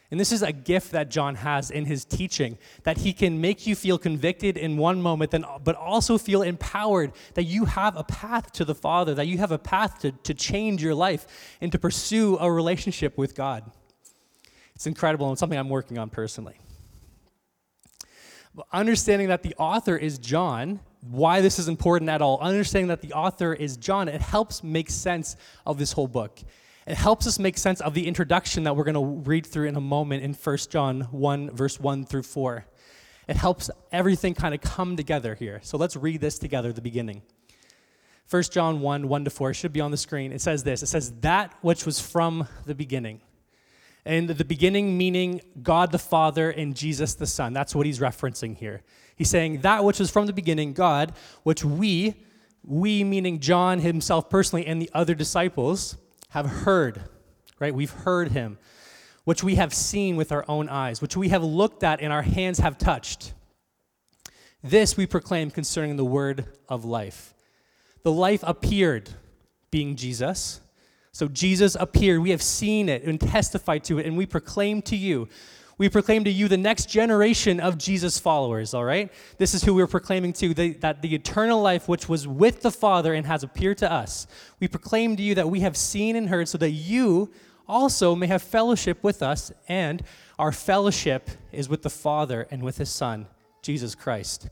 And 0.10 0.20
this 0.20 0.34
is 0.34 0.42
a 0.42 0.52
gift 0.52 0.92
that 0.92 1.10
John 1.10 1.36
has 1.36 1.72
in 1.72 1.86
his 1.86 2.04
teaching 2.04 2.58
that 2.84 2.98
he 2.98 3.14
can 3.14 3.40
make 3.40 3.66
you 3.66 3.76
feel 3.76 3.98
convicted 3.98 4.58
in 4.58 4.76
one 4.76 5.02
moment, 5.02 5.34
but 5.64 5.76
also 5.76 6.18
feel 6.18 6.42
empowered 6.42 7.14
that 7.36 7.44
you 7.44 7.64
have 7.64 7.96
a 7.96 8.04
path 8.04 8.52
to 8.54 8.66
the 8.66 8.76
Father, 8.76 9.14
that 9.14 9.28
you 9.28 9.38
have 9.38 9.54
a 9.54 9.58
path 9.58 10.00
to, 10.00 10.12
to 10.12 10.34
change 10.34 10.84
your 10.84 10.96
life 10.96 11.56
and 11.62 11.72
to 11.72 11.80
pursue 11.80 12.38
a 12.40 12.52
relationship 12.52 13.18
with 13.18 13.36
God. 13.36 13.72
It's 14.76 14.86
incredible 14.86 15.30
and 15.30 15.40
something 15.40 15.58
I'm 15.58 15.70
working 15.70 15.98
on 15.98 16.10
personally. 16.10 16.56
Understanding 18.74 19.30
that 19.30 19.44
the 19.44 19.56
author 19.58 19.96
is 19.96 20.18
John 20.18 20.82
why 21.02 21.42
this 21.42 21.60
is 21.60 21.68
important 21.68 22.10
at 22.10 22.22
all, 22.22 22.40
understanding 22.40 22.88
that 22.88 23.02
the 23.02 23.14
author 23.14 23.54
is 23.54 23.78
John, 23.78 24.08
it 24.08 24.22
helps 24.22 24.64
make 24.64 24.90
sense 24.90 25.36
of 25.66 25.78
this 25.78 25.92
whole 25.92 26.08
book. 26.08 26.40
It 26.88 26.96
helps 26.96 27.28
us 27.28 27.40
make 27.40 27.58
sense 27.58 27.82
of 27.82 27.94
the 27.94 28.08
introduction 28.08 28.64
that 28.64 28.76
we're 28.76 28.84
going 28.84 28.96
to 28.96 29.30
read 29.30 29.46
through 29.46 29.68
in 29.68 29.76
a 29.76 29.82
moment 29.82 30.24
in 30.24 30.34
1 30.34 30.58
John 30.70 31.02
1, 31.02 31.52
verse 31.52 31.80
1 31.80 32.06
through 32.06 32.24
4. 32.24 32.66
It 33.28 33.36
helps 33.36 33.70
everything 33.92 34.34
kind 34.34 34.54
of 34.54 34.62
come 34.62 34.98
together 34.98 35.36
here. 35.36 35.60
So 35.64 35.78
let's 35.78 35.96
read 35.96 36.22
this 36.22 36.40
together 36.40 36.74
the 36.74 36.82
beginning. 36.82 37.22
1 38.30 38.44
John 38.44 38.82
1, 38.82 39.08
1 39.08 39.26
to 39.26 39.30
4 39.30 39.54
should 39.54 39.74
be 39.74 39.82
on 39.82 39.92
the 39.92 39.98
screen. 39.98 40.32
It 40.32 40.42
says 40.42 40.64
this 40.64 40.82
It 40.82 40.88
says, 40.88 41.12
That 41.22 41.54
which 41.62 41.86
was 41.86 42.00
from 42.00 42.48
the 42.66 42.76
beginning. 42.76 43.22
And 44.06 44.30
the 44.30 44.46
beginning 44.46 44.98
meaning 44.98 45.42
God 45.62 45.92
the 45.92 46.00
Father 46.00 46.50
and 46.50 46.76
Jesus 46.76 47.14
the 47.14 47.28
Son. 47.28 47.54
That's 47.54 47.76
what 47.76 47.86
he's 47.86 48.00
referencing 48.00 48.58
here. 48.58 48.82
He's 49.16 49.30
saying 49.30 49.62
that 49.62 49.84
which 49.84 50.00
was 50.00 50.10
from 50.10 50.26
the 50.26 50.34
beginning, 50.34 50.74
God, 50.74 51.14
which 51.44 51.64
we, 51.64 52.16
we 52.64 53.04
meaning 53.04 53.40
John 53.40 53.80
himself 53.80 54.30
personally 54.30 54.66
and 54.66 54.82
the 54.82 54.90
other 54.94 55.14
disciples, 55.14 55.98
have 56.30 56.48
heard, 56.48 57.02
right? 57.60 57.76
We've 57.76 57.92
heard 57.92 58.32
him, 58.32 58.58
which 59.26 59.44
we 59.44 59.56
have 59.56 59.74
seen 59.74 60.16
with 60.16 60.32
our 60.32 60.46
own 60.48 60.70
eyes, 60.70 61.02
which 61.02 61.16
we 61.16 61.30
have 61.30 61.44
looked 61.44 61.84
at 61.84 62.02
and 62.02 62.12
our 62.12 62.24
hands 62.24 62.60
have 62.60 62.78
touched. 62.78 63.34
This 64.64 64.96
we 64.96 65.06
proclaim 65.06 65.52
concerning 65.52 65.98
the 65.98 66.06
word 66.06 66.46
of 66.70 66.86
life. 66.86 67.34
The 68.04 68.12
life 68.12 68.44
appeared, 68.44 69.10
being 69.70 69.96
Jesus. 69.96 70.61
So 71.14 71.28
Jesus 71.28 71.76
appeared. 71.80 72.22
We 72.22 72.30
have 72.32 72.42
seen 72.42 72.90
it 72.90 73.04
and 73.04 73.20
testified 73.20 73.84
to 73.86 74.00
it, 74.00 74.06
and 74.06 74.18
we 74.18 74.26
proclaim 74.26 74.82
to 74.84 74.96
you. 74.96 75.28
We 75.78 75.90
proclaim 75.90 76.24
to 76.26 76.30
you 76.30 76.48
the 76.48 76.58
next 76.58 76.90
generation 76.90 77.60
of 77.60 77.78
Jesus 77.78 78.20
followers, 78.20 78.74
all 78.74 78.84
right? 78.84 79.12
This 79.38 79.54
is 79.54 79.64
who 79.64 79.74
we're 79.74 79.88
proclaiming 79.88 80.32
to, 80.34 80.54
the, 80.54 80.74
that 80.74 81.02
the 81.02 81.16
eternal 81.16 81.60
life 81.60 81.88
which 81.90 82.08
was 82.08 82.28
with 82.28 82.62
the 82.62 82.72
Father 82.72 83.14
and 83.14 83.26
has 83.26 83.44
appeared 83.44 83.80
to 83.80 83.92
us. 83.92 84.28
We 84.60 84.68
proclaim 84.68 85.16
to 85.18 85.24
you 85.24 85.36
that 85.36 85.50
we 85.50 85.62
have 85.62 85.76
seen 85.76 86.16
and 86.16 86.30
heard, 86.30 86.48
so 86.48 86.58
that 86.60 86.70
you 86.70 87.32
also 87.68 88.16
may 88.16 88.28
have 88.28 88.44
fellowship 88.44 89.04
with 89.04 89.24
us, 89.24 89.52
and 89.68 90.04
our 90.38 90.52
fellowship 90.52 91.30
is 91.52 91.68
with 91.68 91.82
the 91.82 91.90
Father 91.90 92.48
and 92.52 92.62
with 92.62 92.78
his 92.78 92.90
Son 92.90 93.28
Jesus 93.62 93.96
Christ. 93.96 94.50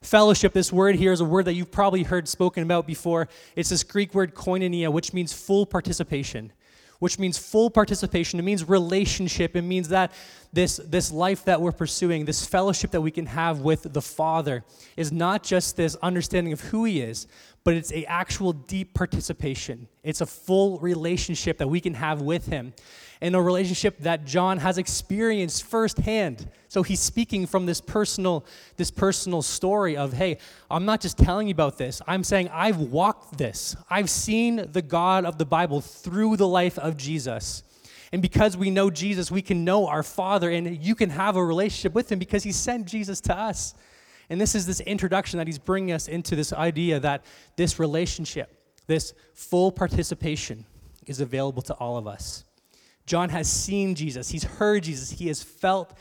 Fellowship, 0.00 0.52
this 0.52 0.72
word 0.72 0.94
here 0.94 1.12
is 1.12 1.20
a 1.20 1.24
word 1.24 1.44
that 1.46 1.54
you've 1.54 1.72
probably 1.72 2.04
heard 2.04 2.28
spoken 2.28 2.62
about 2.62 2.86
before. 2.86 3.28
It's 3.56 3.70
this 3.70 3.82
Greek 3.82 4.14
word 4.14 4.34
koinonia, 4.34 4.92
which 4.92 5.12
means 5.12 5.32
full 5.32 5.66
participation, 5.66 6.52
which 7.00 7.18
means 7.18 7.36
full 7.36 7.68
participation. 7.68 8.38
It 8.38 8.44
means 8.44 8.68
relationship. 8.68 9.56
It 9.56 9.62
means 9.62 9.88
that 9.88 10.12
this, 10.52 10.76
this 10.76 11.10
life 11.10 11.44
that 11.46 11.60
we're 11.60 11.72
pursuing, 11.72 12.26
this 12.26 12.46
fellowship 12.46 12.92
that 12.92 13.00
we 13.00 13.10
can 13.10 13.26
have 13.26 13.60
with 13.60 13.92
the 13.92 14.00
Father, 14.00 14.64
is 14.96 15.10
not 15.10 15.42
just 15.42 15.76
this 15.76 15.96
understanding 15.96 16.52
of 16.52 16.60
who 16.60 16.84
He 16.84 17.00
is, 17.00 17.26
but 17.68 17.76
it's 17.76 17.92
a 17.92 18.02
actual 18.06 18.54
deep 18.54 18.94
participation. 18.94 19.88
It's 20.02 20.22
a 20.22 20.26
full 20.26 20.78
relationship 20.78 21.58
that 21.58 21.68
we 21.68 21.82
can 21.82 21.92
have 21.92 22.22
with 22.22 22.46
Him 22.46 22.72
in 23.20 23.34
a 23.34 23.42
relationship 23.42 23.98
that 23.98 24.24
John 24.24 24.56
has 24.56 24.78
experienced 24.78 25.64
firsthand. 25.64 26.48
So 26.68 26.82
he's 26.82 27.00
speaking 27.00 27.46
from 27.46 27.66
this 27.66 27.82
personal, 27.82 28.46
this 28.78 28.90
personal 28.90 29.42
story 29.42 29.98
of, 29.98 30.14
hey, 30.14 30.38
I'm 30.70 30.86
not 30.86 31.02
just 31.02 31.18
telling 31.18 31.48
you 31.48 31.52
about 31.52 31.76
this. 31.76 32.00
I'm 32.06 32.24
saying 32.24 32.48
I've 32.54 32.78
walked 32.78 33.36
this. 33.36 33.76
I've 33.90 34.08
seen 34.08 34.72
the 34.72 34.80
God 34.80 35.26
of 35.26 35.36
the 35.36 35.44
Bible 35.44 35.82
through 35.82 36.38
the 36.38 36.48
life 36.48 36.78
of 36.78 36.96
Jesus. 36.96 37.64
And 38.12 38.22
because 38.22 38.56
we 38.56 38.70
know 38.70 38.88
Jesus, 38.88 39.30
we 39.30 39.42
can 39.42 39.66
know 39.66 39.88
our 39.88 40.02
Father, 40.02 40.48
and 40.48 40.82
you 40.82 40.94
can 40.94 41.10
have 41.10 41.36
a 41.36 41.44
relationship 41.44 41.92
with 41.92 42.10
Him 42.10 42.18
because 42.18 42.44
He 42.44 42.52
sent 42.52 42.86
Jesus 42.86 43.20
to 43.20 43.36
us. 43.36 43.74
And 44.30 44.40
this 44.40 44.54
is 44.54 44.66
this 44.66 44.80
introduction 44.80 45.38
that 45.38 45.46
He's 45.46 45.58
bringing 45.58 45.92
us 45.92 46.08
into 46.08 46.36
this 46.36 46.52
idea 46.52 47.00
that 47.00 47.24
this 47.56 47.78
relationship, 47.78 48.54
this 48.86 49.14
full 49.34 49.72
participation, 49.72 50.64
is 51.06 51.20
available 51.20 51.62
to 51.62 51.74
all 51.74 51.96
of 51.96 52.06
us. 52.06 52.44
John 53.08 53.30
has 53.30 53.50
seen 53.50 53.94
Jesus, 53.94 54.28
he's 54.28 54.44
heard 54.44 54.84
Jesus, 54.84 55.10
he 55.10 55.28
has 55.28 55.42
felt 55.42 55.94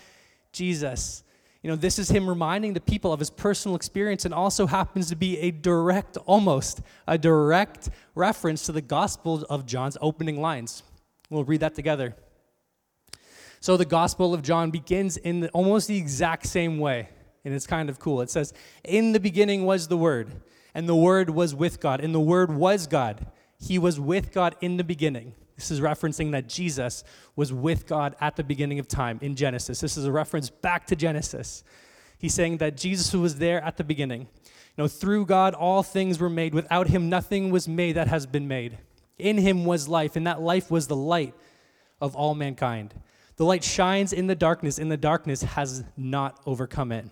Jesus. 0.51 1.23
You 1.63 1.71
know, 1.71 1.75
this 1.75 1.97
is 1.97 2.09
him 2.09 2.27
reminding 2.27 2.73
the 2.73 2.81
people 2.81 3.11
of 3.11 3.19
his 3.19 3.29
personal 3.29 3.75
experience 3.75 4.25
and 4.25 4.33
also 4.33 4.67
happens 4.67 5.09
to 5.09 5.15
be 5.15 5.39
a 5.39 5.51
direct, 5.51 6.17
almost 6.25 6.81
a 7.07 7.17
direct 7.17 7.89
reference 8.13 8.65
to 8.65 8.71
the 8.73 8.81
Gospel 8.81 9.45
of 9.49 9.65
John's 9.65 9.97
opening 10.01 10.39
lines. 10.39 10.83
We'll 11.29 11.45
read 11.45 11.61
that 11.61 11.75
together. 11.75 12.15
So 13.59 13.75
the 13.75 13.85
Gospel 13.85 14.33
of 14.33 14.43
John 14.43 14.69
begins 14.69 15.17
in 15.17 15.39
the, 15.39 15.49
almost 15.49 15.87
the 15.87 15.97
exact 15.97 16.45
same 16.45 16.77
way, 16.77 17.09
and 17.47 17.55
it's 17.55 17.65
kind 17.65 17.89
of 17.89 17.97
cool. 17.97 18.19
It 18.21 18.29
says, 18.29 18.53
In 18.83 19.13
the 19.13 19.19
beginning 19.21 19.65
was 19.65 19.87
the 19.87 19.97
Word, 19.97 20.41
and 20.75 20.87
the 20.87 20.95
Word 20.95 21.29
was 21.29 21.55
with 21.55 21.79
God, 21.79 22.01
and 22.01 22.13
the 22.13 22.19
Word 22.19 22.51
was 22.53 22.87
God. 22.87 23.25
He 23.57 23.79
was 23.79 23.99
with 24.01 24.33
God 24.33 24.55
in 24.59 24.75
the 24.75 24.83
beginning. 24.83 25.33
This 25.55 25.71
is 25.71 25.79
referencing 25.79 26.33
that 26.33 26.49
Jesus 26.49 27.05
was 27.37 27.53
with 27.53 27.87
God 27.87 28.17
at 28.19 28.35
the 28.35 28.43
beginning 28.43 28.79
of 28.79 28.87
time 28.89 29.17
in 29.21 29.35
Genesis. 29.35 29.79
This 29.79 29.95
is 29.95 30.03
a 30.03 30.11
reference 30.11 30.49
back 30.49 30.85
to 30.87 30.95
Genesis. 30.95 31.63
He's 32.19 32.33
saying 32.33 32.57
that 32.57 32.75
Jesus 32.75 33.13
was 33.13 33.37
there 33.37 33.63
at 33.63 33.77
the 33.77 33.83
beginning. 33.85 34.21
You 34.21 34.83
know, 34.83 34.87
through 34.89 35.25
God 35.25 35.53
all 35.53 35.83
things 35.83 36.19
were 36.19 36.29
made. 36.29 36.53
Without 36.53 36.89
him 36.89 37.07
nothing 37.07 37.49
was 37.49 37.67
made 37.67 37.93
that 37.93 38.09
has 38.09 38.25
been 38.25 38.47
made. 38.47 38.77
In 39.17 39.37
him 39.37 39.63
was 39.63 39.87
life, 39.87 40.17
and 40.17 40.27
that 40.27 40.41
life 40.41 40.69
was 40.69 40.87
the 40.87 40.95
light 40.97 41.33
of 42.01 42.13
all 42.13 42.35
mankind. 42.35 42.93
The 43.37 43.45
light 43.45 43.63
shines 43.63 44.13
in 44.13 44.27
the 44.27 44.35
darkness, 44.35 44.77
and 44.77 44.91
the 44.91 44.97
darkness 44.97 45.43
has 45.43 45.83
not 45.95 46.39
overcome 46.45 46.91
it. 46.91 47.05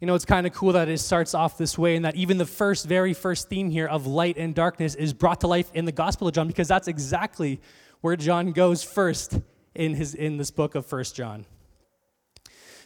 You 0.00 0.06
know, 0.06 0.14
it's 0.14 0.26
kind 0.26 0.46
of 0.46 0.52
cool 0.52 0.72
that 0.72 0.88
it 0.88 0.98
starts 0.98 1.32
off 1.32 1.56
this 1.56 1.78
way 1.78 1.96
and 1.96 2.04
that 2.04 2.16
even 2.16 2.36
the 2.36 2.46
first, 2.46 2.86
very 2.86 3.14
first 3.14 3.48
theme 3.48 3.70
here 3.70 3.86
of 3.86 4.06
light 4.06 4.36
and 4.36 4.54
darkness 4.54 4.94
is 4.94 5.14
brought 5.14 5.40
to 5.40 5.46
life 5.46 5.70
in 5.72 5.86
the 5.86 5.92
Gospel 5.92 6.28
of 6.28 6.34
John 6.34 6.46
because 6.46 6.68
that's 6.68 6.86
exactly 6.86 7.60
where 8.02 8.14
John 8.14 8.52
goes 8.52 8.82
first 8.82 9.40
in, 9.74 9.94
his, 9.94 10.14
in 10.14 10.36
this 10.36 10.50
book 10.50 10.74
of 10.74 10.84
First 10.84 11.16
John. 11.16 11.46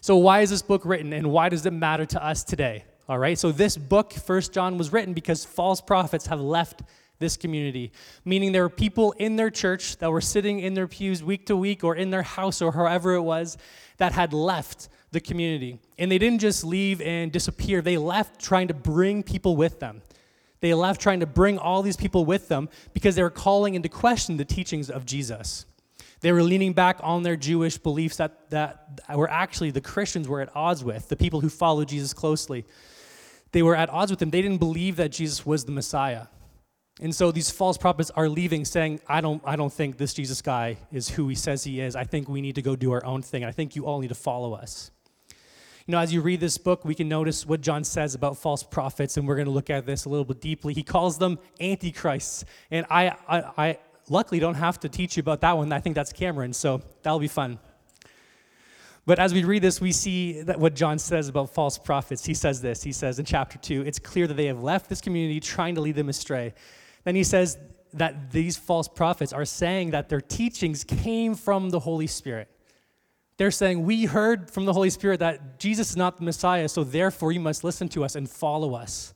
So, 0.00 0.16
why 0.16 0.40
is 0.40 0.50
this 0.50 0.62
book 0.62 0.84
written 0.84 1.12
and 1.12 1.30
why 1.30 1.48
does 1.48 1.66
it 1.66 1.72
matter 1.72 2.06
to 2.06 2.24
us 2.24 2.44
today? 2.44 2.84
All 3.08 3.18
right, 3.18 3.36
so 3.36 3.50
this 3.50 3.76
book, 3.76 4.12
First 4.12 4.52
John, 4.52 4.78
was 4.78 4.92
written 4.92 5.12
because 5.12 5.44
false 5.44 5.80
prophets 5.80 6.28
have 6.28 6.40
left 6.40 6.82
this 7.18 7.36
community, 7.36 7.92
meaning 8.24 8.52
there 8.52 8.62
were 8.62 8.70
people 8.70 9.12
in 9.18 9.36
their 9.36 9.50
church 9.50 9.98
that 9.98 10.10
were 10.10 10.20
sitting 10.20 10.60
in 10.60 10.74
their 10.74 10.86
pews 10.86 11.22
week 11.22 11.46
to 11.46 11.56
week 11.56 11.84
or 11.84 11.96
in 11.96 12.10
their 12.10 12.22
house 12.22 12.62
or 12.62 12.72
however 12.72 13.14
it 13.14 13.22
was 13.22 13.58
that 13.98 14.12
had 14.12 14.32
left 14.32 14.88
the 15.10 15.20
community. 15.20 15.78
And 16.00 16.10
they 16.10 16.18
didn't 16.18 16.40
just 16.40 16.64
leave 16.64 17.00
and 17.02 17.30
disappear, 17.30 17.82
they 17.82 17.98
left 17.98 18.40
trying 18.40 18.68
to 18.68 18.74
bring 18.74 19.22
people 19.22 19.54
with 19.54 19.78
them. 19.78 20.02
They 20.60 20.74
left 20.74 21.00
trying 21.00 21.20
to 21.20 21.26
bring 21.26 21.58
all 21.58 21.82
these 21.82 21.96
people 21.96 22.24
with 22.24 22.48
them 22.48 22.68
because 22.92 23.14
they 23.14 23.22
were 23.22 23.30
calling 23.30 23.74
into 23.74 23.88
question 23.88 24.36
the 24.36 24.44
teachings 24.44 24.90
of 24.90 25.06
Jesus. 25.06 25.66
They 26.20 26.32
were 26.32 26.42
leaning 26.42 26.72
back 26.72 26.98
on 27.02 27.22
their 27.22 27.36
Jewish 27.36 27.78
beliefs 27.78 28.16
that, 28.16 28.50
that 28.50 28.98
were 29.14 29.30
actually 29.30 29.70
the 29.70 29.80
Christians 29.80 30.28
were 30.28 30.40
at 30.40 30.54
odds 30.54 30.82
with, 30.82 31.08
the 31.08 31.16
people 31.16 31.40
who 31.40 31.48
followed 31.48 31.88
Jesus 31.88 32.12
closely. 32.12 32.66
They 33.52 33.62
were 33.62 33.76
at 33.76 33.88
odds 33.90 34.10
with 34.10 34.20
him. 34.20 34.30
They 34.30 34.42
didn't 34.42 34.58
believe 34.58 34.96
that 34.96 35.12
Jesus 35.12 35.46
was 35.46 35.64
the 35.64 35.72
Messiah. 35.72 36.26
And 37.00 37.14
so 37.14 37.32
these 37.32 37.50
false 37.50 37.78
prophets 37.78 38.10
are 38.10 38.28
leaving 38.28 38.66
saying, 38.66 39.00
I 39.08 39.22
don't, 39.22 39.42
I 39.46 39.56
don't 39.56 39.72
think 39.72 39.96
this 39.96 40.12
Jesus 40.12 40.42
guy 40.42 40.76
is 40.92 41.08
who 41.08 41.28
he 41.28 41.34
says 41.34 41.64
he 41.64 41.80
is. 41.80 41.96
I 41.96 42.04
think 42.04 42.28
we 42.28 42.42
need 42.42 42.56
to 42.56 42.62
go 42.62 42.76
do 42.76 42.92
our 42.92 43.04
own 43.04 43.22
thing. 43.22 43.44
I 43.44 43.52
think 43.52 43.74
you 43.74 43.86
all 43.86 44.00
need 44.00 44.08
to 44.08 44.14
follow 44.14 44.52
us. 44.52 44.90
You 45.90 45.96
know, 45.96 46.02
as 46.02 46.12
you 46.12 46.20
read 46.20 46.38
this 46.38 46.56
book, 46.56 46.84
we 46.84 46.94
can 46.94 47.08
notice 47.08 47.44
what 47.44 47.62
John 47.62 47.82
says 47.82 48.14
about 48.14 48.38
false 48.38 48.62
prophets, 48.62 49.16
and 49.16 49.26
we're 49.26 49.34
going 49.34 49.48
to 49.48 49.50
look 49.50 49.70
at 49.70 49.86
this 49.86 50.04
a 50.04 50.08
little 50.08 50.24
bit 50.24 50.40
deeply. 50.40 50.72
He 50.72 50.84
calls 50.84 51.18
them 51.18 51.36
antichrists. 51.58 52.44
And 52.70 52.86
I, 52.88 53.08
I, 53.28 53.42
I 53.58 53.78
luckily 54.08 54.38
don't 54.38 54.54
have 54.54 54.78
to 54.78 54.88
teach 54.88 55.16
you 55.16 55.20
about 55.20 55.40
that 55.40 55.56
one. 55.56 55.72
I 55.72 55.80
think 55.80 55.96
that's 55.96 56.12
Cameron, 56.12 56.52
so 56.52 56.80
that'll 57.02 57.18
be 57.18 57.26
fun. 57.26 57.58
But 59.04 59.18
as 59.18 59.34
we 59.34 59.42
read 59.42 59.62
this, 59.62 59.80
we 59.80 59.90
see 59.90 60.42
that 60.42 60.60
what 60.60 60.76
John 60.76 60.96
says 60.96 61.26
about 61.26 61.50
false 61.50 61.76
prophets. 61.76 62.24
He 62.24 62.34
says 62.34 62.62
this. 62.62 62.84
He 62.84 62.92
says 62.92 63.18
in 63.18 63.24
chapter 63.24 63.58
2, 63.58 63.82
it's 63.82 63.98
clear 63.98 64.28
that 64.28 64.34
they 64.34 64.46
have 64.46 64.62
left 64.62 64.88
this 64.88 65.00
community 65.00 65.40
trying 65.40 65.74
to 65.74 65.80
lead 65.80 65.96
them 65.96 66.08
astray. 66.08 66.54
Then 67.02 67.16
he 67.16 67.24
says 67.24 67.58
that 67.94 68.30
these 68.30 68.56
false 68.56 68.86
prophets 68.86 69.32
are 69.32 69.44
saying 69.44 69.90
that 69.90 70.08
their 70.08 70.20
teachings 70.20 70.84
came 70.84 71.34
from 71.34 71.70
the 71.70 71.80
Holy 71.80 72.06
Spirit. 72.06 72.46
They're 73.40 73.50
saying, 73.50 73.86
We 73.86 74.04
heard 74.04 74.50
from 74.50 74.66
the 74.66 74.74
Holy 74.74 74.90
Spirit 74.90 75.20
that 75.20 75.58
Jesus 75.58 75.88
is 75.88 75.96
not 75.96 76.18
the 76.18 76.24
Messiah, 76.24 76.68
so 76.68 76.84
therefore 76.84 77.32
you 77.32 77.40
must 77.40 77.64
listen 77.64 77.88
to 77.88 78.04
us 78.04 78.14
and 78.14 78.28
follow 78.28 78.74
us. 78.74 79.14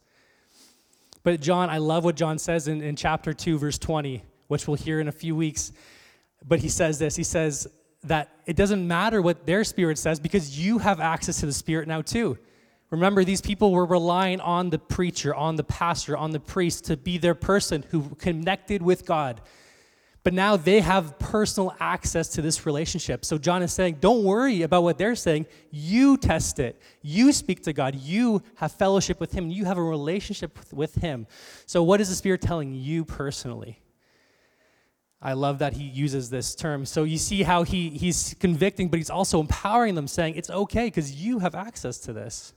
But 1.23 1.43
John, 1.43 1.69
I 1.69 1.77
love 1.77 2.05
what 2.05 2.17
John 2.17 2.39
says 2.39 2.67
in, 2.67 2.81
in 2.81 2.97
chapter 2.97 3.35
2, 3.35 3.59
verse 3.59 3.77
20, 3.77 4.25
which 4.49 4.67
we'll 4.67 4.79
hear 4.79 4.99
in 4.99 5.09
a 5.09 5.13
few 5.13 5.37
weeks. 5.37 5.73
But 6.43 6.61
he 6.61 6.71
says 6.71 6.99
this 6.99 7.17
He 7.17 7.23
says 7.23 7.67
that 8.05 8.31
it 8.47 8.57
doesn't 8.57 8.89
matter 8.89 9.21
what 9.21 9.45
their 9.45 9.63
spirit 9.63 9.99
says 9.99 10.19
because 10.19 10.59
you 10.59 10.79
have 10.79 11.01
access 11.01 11.41
to 11.41 11.47
the 11.47 11.53
Spirit 11.53 11.87
now, 11.87 12.01
too. 12.01 12.39
Remember, 12.89 13.25
these 13.25 13.43
people 13.43 13.73
were 13.73 13.85
relying 13.85 14.41
on 14.41 14.71
the 14.71 14.79
preacher, 14.79 15.35
on 15.35 15.57
the 15.57 15.65
pastor, 15.65 16.17
on 16.17 16.31
the 16.31 16.41
priest 16.41 16.87
to 16.87 16.97
be 16.97 17.19
their 17.19 17.35
person 17.35 17.85
who 17.91 18.09
connected 18.15 18.81
with 18.81 19.05
God. 19.05 19.43
But 20.25 20.33
now 20.33 20.57
they 20.57 20.81
have 20.81 21.19
personal 21.19 21.77
access 21.79 22.29
to 22.31 22.43
this 22.43 22.65
relationship. 22.65 23.27
So 23.27 23.37
John 23.37 23.63
is 23.63 23.75
saying, 23.75 23.99
don't 24.01 24.25
worry 24.25 24.63
about 24.63 24.83
what 24.83 24.97
they're 24.97 25.15
saying. 25.15 25.47
You 25.71 26.17
test 26.17 26.59
it. 26.59 26.81
You 27.03 27.31
speak 27.31 27.63
to 27.65 27.75
God. 27.75 27.95
You 27.95 28.43
have 28.57 28.73
fellowship 28.73 29.21
with 29.21 29.33
Him. 29.33 29.51
You 29.51 29.67
have 29.67 29.77
a 29.77 29.83
relationship 29.83 30.59
with 30.73 30.95
Him. 30.95 31.27
So, 31.67 31.83
what 31.83 32.01
is 32.01 32.09
the 32.09 32.15
Spirit 32.15 32.41
telling 32.41 32.75
you 32.75 33.05
personally? 33.05 33.81
I 35.21 35.33
love 35.33 35.59
that 35.61 35.73
he 35.73 35.85
uses 35.85 36.29
this 36.29 36.55
term. 36.55 36.85
So 36.85 37.05
you 37.05 37.17
see 37.17 37.43
how 37.43 37.63
he, 37.63 37.89
he's 37.89 38.35
convicting, 38.39 38.89
but 38.89 38.99
he's 38.99 39.09
also 39.09 39.41
empowering 39.41 39.95
them, 39.95 40.07
saying, 40.07 40.35
It's 40.35 40.51
okay 40.51 40.87
because 40.89 41.13
you 41.13 41.39
have 41.39 41.55
access 41.55 41.99
to 42.01 42.13
this. 42.13 42.53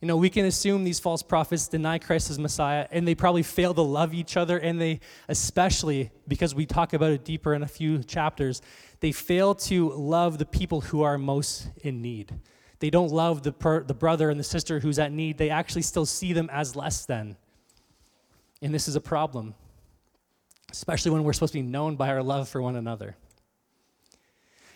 You 0.00 0.08
know, 0.08 0.16
we 0.16 0.28
can 0.28 0.44
assume 0.44 0.84
these 0.84 1.00
false 1.00 1.22
prophets 1.22 1.68
deny 1.68 1.98
Christ 1.98 2.30
as 2.30 2.38
Messiah, 2.38 2.86
and 2.90 3.08
they 3.08 3.14
probably 3.14 3.42
fail 3.42 3.72
to 3.74 3.82
love 3.82 4.12
each 4.12 4.36
other, 4.36 4.58
and 4.58 4.80
they, 4.80 5.00
especially 5.28 6.10
because 6.28 6.54
we 6.54 6.66
talk 6.66 6.92
about 6.92 7.12
it 7.12 7.24
deeper 7.24 7.54
in 7.54 7.62
a 7.62 7.68
few 7.68 8.02
chapters, 8.02 8.60
they 9.00 9.12
fail 9.12 9.54
to 9.54 9.90
love 9.90 10.38
the 10.38 10.46
people 10.46 10.80
who 10.82 11.02
are 11.02 11.16
most 11.16 11.68
in 11.82 12.02
need. 12.02 12.34
They 12.80 12.90
don't 12.90 13.10
love 13.10 13.42
the, 13.42 13.52
per, 13.52 13.82
the 13.82 13.94
brother 13.94 14.30
and 14.30 14.38
the 14.38 14.44
sister 14.44 14.80
who's 14.80 14.98
at 14.98 15.12
need. 15.12 15.38
They 15.38 15.48
actually 15.48 15.82
still 15.82 16.06
see 16.06 16.32
them 16.32 16.50
as 16.52 16.76
less 16.76 17.06
than. 17.06 17.36
And 18.60 18.74
this 18.74 18.88
is 18.88 18.96
a 18.96 19.00
problem, 19.00 19.54
especially 20.70 21.12
when 21.12 21.24
we're 21.24 21.32
supposed 21.32 21.52
to 21.52 21.58
be 21.60 21.66
known 21.66 21.96
by 21.96 22.08
our 22.08 22.22
love 22.22 22.48
for 22.48 22.60
one 22.60 22.76
another. 22.76 23.16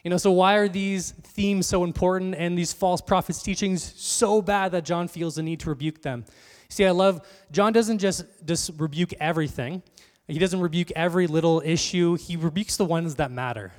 You 0.04 0.10
know, 0.10 0.16
so 0.16 0.30
why 0.30 0.54
are 0.54 0.68
these 0.68 1.10
themes 1.10 1.66
so 1.66 1.84
important 1.84 2.34
and 2.36 2.56
these 2.56 2.72
false 2.72 3.00
prophets' 3.00 3.42
teachings 3.42 3.82
so 3.96 4.40
bad 4.40 4.72
that 4.72 4.84
John 4.84 5.08
feels 5.08 5.34
the 5.34 5.42
need 5.42 5.60
to 5.60 5.70
rebuke 5.70 6.02
them? 6.02 6.24
See, 6.68 6.84
I 6.84 6.90
love, 6.90 7.26
John 7.50 7.72
doesn't 7.72 7.98
just, 7.98 8.24
just 8.44 8.70
rebuke 8.78 9.12
everything, 9.20 9.82
he 10.28 10.38
doesn't 10.38 10.60
rebuke 10.60 10.92
every 10.94 11.26
little 11.26 11.62
issue, 11.64 12.14
he 12.16 12.36
rebukes 12.36 12.76
the 12.76 12.84
ones 12.84 13.14
that 13.16 13.30
matter. 13.30 13.72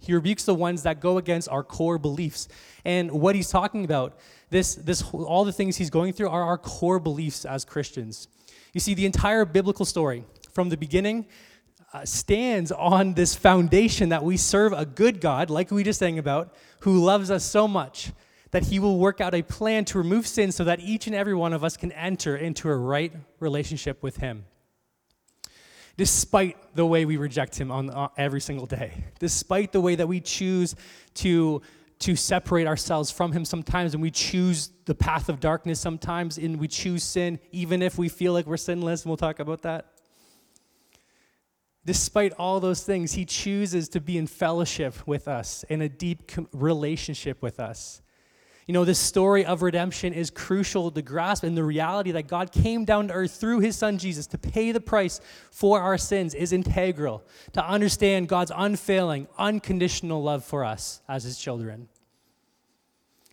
He 0.00 0.14
rebukes 0.14 0.44
the 0.44 0.54
ones 0.54 0.84
that 0.84 1.00
go 1.00 1.18
against 1.18 1.48
our 1.50 1.62
core 1.62 1.98
beliefs. 1.98 2.48
And 2.84 3.10
what 3.10 3.34
he's 3.34 3.50
talking 3.50 3.84
about, 3.84 4.18
this, 4.48 4.74
this, 4.76 5.02
all 5.12 5.44
the 5.44 5.52
things 5.52 5.76
he's 5.76 5.90
going 5.90 6.14
through 6.14 6.30
are 6.30 6.42
our 6.42 6.56
core 6.56 6.98
beliefs 6.98 7.44
as 7.44 7.64
Christians. 7.66 8.28
You 8.72 8.80
see, 8.80 8.94
the 8.94 9.04
entire 9.04 9.44
biblical 9.44 9.84
story, 9.84 10.24
from 10.52 10.68
the 10.68 10.76
beginning, 10.76 11.26
uh, 11.92 12.04
stands 12.04 12.70
on 12.72 13.14
this 13.14 13.34
foundation 13.34 14.10
that 14.10 14.22
we 14.22 14.36
serve 14.36 14.72
a 14.72 14.86
good 14.86 15.20
God, 15.20 15.50
like 15.50 15.70
we 15.70 15.82
just 15.82 15.98
sang 15.98 16.18
about, 16.18 16.54
who 16.80 16.98
loves 16.98 17.30
us 17.30 17.44
so 17.44 17.66
much 17.66 18.12
that 18.52 18.64
he 18.64 18.78
will 18.78 18.98
work 18.98 19.20
out 19.20 19.34
a 19.34 19.42
plan 19.42 19.84
to 19.86 19.98
remove 19.98 20.26
sin 20.26 20.52
so 20.52 20.64
that 20.64 20.80
each 20.80 21.06
and 21.06 21.14
every 21.14 21.34
one 21.34 21.52
of 21.52 21.62
us 21.62 21.76
can 21.76 21.92
enter 21.92 22.36
into 22.36 22.68
a 22.68 22.76
right 22.76 23.12
relationship 23.38 24.02
with 24.02 24.16
him 24.16 24.44
despite 26.00 26.56
the 26.74 26.86
way 26.86 27.04
we 27.04 27.18
reject 27.18 27.60
him 27.60 27.70
on, 27.70 27.90
on 27.90 28.08
every 28.16 28.40
single 28.40 28.64
day, 28.64 29.04
despite 29.18 29.70
the 29.70 29.80
way 29.82 29.94
that 29.94 30.06
we 30.06 30.18
choose 30.18 30.74
to 31.12 31.60
to 31.98 32.16
separate 32.16 32.66
ourselves 32.66 33.10
from 33.10 33.30
him 33.30 33.44
sometimes 33.44 33.92
and 33.92 34.02
we 34.02 34.10
choose 34.10 34.70
the 34.86 34.94
path 34.94 35.28
of 35.28 35.38
darkness 35.38 35.78
sometimes 35.78 36.38
and 36.38 36.58
we 36.58 36.66
choose 36.66 37.04
sin 37.04 37.38
even 37.52 37.82
if 37.82 37.98
we 37.98 38.08
feel 38.08 38.32
like 38.32 38.46
we're 38.46 38.56
sinless 38.56 39.02
and 39.02 39.10
we'll 39.10 39.18
talk 39.18 39.38
about 39.38 39.60
that 39.60 39.89
despite 41.84 42.32
all 42.34 42.60
those 42.60 42.82
things 42.82 43.12
he 43.12 43.24
chooses 43.24 43.88
to 43.88 44.00
be 44.00 44.18
in 44.18 44.26
fellowship 44.26 45.06
with 45.06 45.28
us 45.28 45.64
in 45.68 45.82
a 45.82 45.88
deep 45.88 46.30
relationship 46.52 47.42
with 47.42 47.58
us 47.58 48.02
you 48.70 48.74
know, 48.74 48.84
this 48.84 49.00
story 49.00 49.44
of 49.44 49.62
redemption 49.62 50.12
is 50.12 50.30
crucial 50.30 50.92
to 50.92 51.02
grasp, 51.02 51.42
and 51.42 51.56
the 51.56 51.64
reality 51.64 52.12
that 52.12 52.28
God 52.28 52.52
came 52.52 52.84
down 52.84 53.08
to 53.08 53.14
earth 53.14 53.32
through 53.32 53.58
his 53.58 53.74
son 53.74 53.98
Jesus 53.98 54.28
to 54.28 54.38
pay 54.38 54.70
the 54.70 54.80
price 54.80 55.20
for 55.50 55.80
our 55.80 55.98
sins 55.98 56.34
is 56.34 56.52
integral 56.52 57.24
to 57.52 57.66
understand 57.66 58.28
God's 58.28 58.52
unfailing, 58.54 59.26
unconditional 59.36 60.22
love 60.22 60.44
for 60.44 60.64
us 60.64 61.00
as 61.08 61.24
his 61.24 61.36
children. 61.36 61.88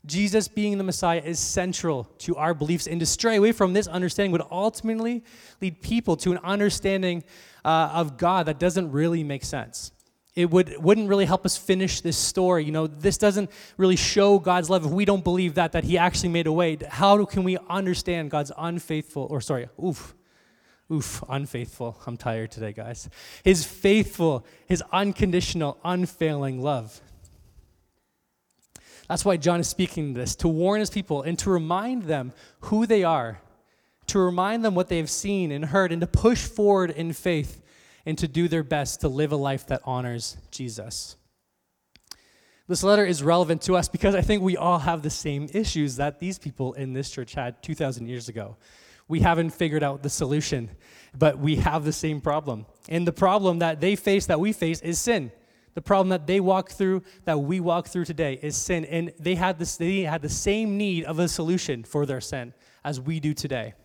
Jesus 0.08 0.48
being 0.48 0.78
the 0.78 0.84
Messiah 0.84 1.22
is 1.24 1.40
central 1.40 2.06
to 2.20 2.36
our 2.36 2.54
beliefs, 2.54 2.88
and 2.88 3.00
to 3.00 3.06
stray 3.06 3.36
away 3.36 3.52
from 3.52 3.74
this 3.74 3.88
understanding 3.88 4.32
would 4.32 4.44
ultimately 4.50 5.24
lead 5.62 5.82
people 5.82 6.16
to 6.18 6.32
an 6.32 6.40
understanding 6.44 7.24
uh, 7.64 7.92
of 7.94 8.18
God 8.18 8.46
that 8.46 8.60
doesn't 8.60 8.92
really 8.92 9.24
make 9.24 9.44
sense 9.44 9.92
it 10.38 10.52
would, 10.52 10.78
wouldn't 10.78 11.10
really 11.10 11.26
help 11.26 11.48
us 11.48 11.58
finish 11.58 12.02
this 12.02 12.16
story. 12.16 12.64
You 12.64 12.72
know, 12.72 12.86
this 12.86 13.18
doesn't 13.18 13.50
really 13.76 13.96
show 13.96 14.38
God's 14.38 14.70
love 14.70 14.86
if 14.86 14.92
we 14.92 15.04
don't 15.04 15.24
believe 15.24 15.56
that, 15.56 15.72
that 15.72 15.84
He 15.84 15.98
actually 15.98 16.30
made 16.30 16.46
a 16.46 16.52
way. 16.52 16.78
How 16.88 17.26
can 17.26 17.44
we 17.44 17.58
understand 17.68 18.30
God's 18.30 18.52
unfaithful, 18.56 19.26
or 19.32 19.42
sorry, 19.42 19.68
oof, 19.84 20.14
oof, 20.92 21.24
unfaithful. 21.28 21.98
I'm 22.06 22.18
tired 22.18 22.52
today, 22.52 22.72
guys. 22.72 23.10
His 23.44 23.66
faithful, 23.66 24.46
His 24.68 24.84
unconditional, 24.92 25.80
unfailing 25.84 26.62
love. 26.62 27.02
That's 29.08 29.24
why 29.24 29.38
John 29.38 29.60
is 29.60 29.68
speaking 29.68 30.14
this 30.14 30.36
to 30.38 30.48
warn 30.48 30.80
his 30.80 30.90
people 30.90 31.22
and 31.22 31.40
to 31.40 31.50
remind 31.50 32.04
them 32.04 32.34
who 32.62 32.86
they 32.86 33.04
are, 33.04 33.42
to 34.08 34.20
remind 34.20 34.66
them 34.66 34.76
what 34.76 34.90
they 34.90 34.98
have 34.98 35.10
seen 35.10 35.52
and 35.52 35.66
heard, 35.66 35.92
and 35.92 36.02
to 36.02 36.08
push 36.08 36.46
forward 36.46 36.92
in 36.92 37.14
faith 37.14 37.62
and 38.06 38.18
to 38.18 38.28
do 38.28 38.48
their 38.48 38.64
best 38.64 39.02
to 39.02 39.08
live 39.08 39.32
a 39.32 39.38
life 39.38 39.68
that 39.68 39.82
honors 39.84 40.38
Jesus. 40.52 41.16
This 42.68 42.84
letter 42.84 43.06
is 43.06 43.24
relevant 43.24 43.62
to 43.64 43.78
us 43.78 43.88
because 43.88 44.14
I 44.14 44.22
think 44.22 44.44
we 44.44 44.58
all 44.58 44.80
have 44.80 45.02
the 45.02 45.10
same 45.10 45.48
issues 45.54 45.96
that 45.96 46.20
these 46.20 46.38
people 46.38 46.74
in 46.74 46.92
this 46.92 47.10
church 47.10 47.34
had 47.34 47.62
2,000 47.64 48.08
years 48.08 48.28
ago. 48.28 48.58
We 49.08 49.22
haven't 49.22 49.52
figured 49.52 49.84
out 49.84 50.04
the 50.04 50.10
solution, 50.10 50.70
but 51.18 51.40
we 51.40 51.56
have 51.58 51.86
the 51.86 51.94
same 51.94 52.20
problem. 52.20 52.66
And 52.90 53.08
the 53.08 53.14
problem 53.14 53.60
that 53.60 53.80
they 53.80 53.96
face, 53.96 54.26
that 54.26 54.42
we 54.42 54.52
face, 54.52 54.82
is 54.82 55.00
sin. 55.00 55.32
The 55.78 55.82
problem 55.84 56.10
that 56.10 56.26
they 56.26 56.40
walk 56.40 56.72
through, 56.72 57.04
that 57.26 57.38
we 57.38 57.60
walk 57.60 57.88
through 57.88 58.06
today, 58.06 58.40
is 58.42 58.58
sin. 58.58 58.84
And 58.86 59.14
they 59.20 59.36
had, 59.36 59.60
this, 59.60 59.78
they 59.78 60.02
had 60.02 60.24
the 60.24 60.28
same 60.28 60.76
need 60.76 61.04
of 61.04 61.20
a 61.20 61.28
solution 61.28 61.84
for 61.84 62.08
their 62.08 62.20
sin 62.20 62.56
as 62.84 63.00
we 63.00 63.20
do 63.20 63.36
today. 63.36 63.76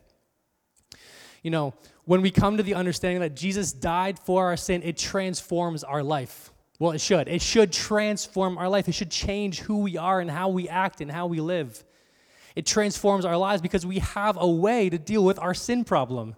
You 1.42 1.50
know, 1.50 1.74
when 2.06 2.22
we 2.22 2.30
come 2.30 2.56
to 2.56 2.62
the 2.62 2.72
understanding 2.72 3.20
that 3.20 3.36
Jesus 3.36 3.74
died 3.74 4.18
for 4.18 4.46
our 4.46 4.56
sin, 4.56 4.82
it 4.82 4.96
transforms 4.96 5.84
our 5.84 6.02
life. 6.02 6.50
Well, 6.78 6.92
it 6.92 7.00
should. 7.02 7.28
It 7.28 7.42
should 7.42 7.74
transform 7.74 8.56
our 8.56 8.70
life. 8.70 8.88
It 8.88 8.94
should 8.94 9.10
change 9.10 9.60
who 9.60 9.80
we 9.80 9.98
are 9.98 10.18
and 10.18 10.30
how 10.30 10.48
we 10.48 10.70
act 10.70 11.02
and 11.02 11.12
how 11.12 11.26
we 11.26 11.40
live. 11.40 11.84
It 12.56 12.64
transforms 12.64 13.26
our 13.26 13.36
lives 13.36 13.60
because 13.60 13.84
we 13.84 13.98
have 13.98 14.38
a 14.40 14.48
way 14.48 14.88
to 14.88 14.96
deal 14.96 15.22
with 15.22 15.38
our 15.38 15.52
sin 15.52 15.84
problem. 15.84 16.36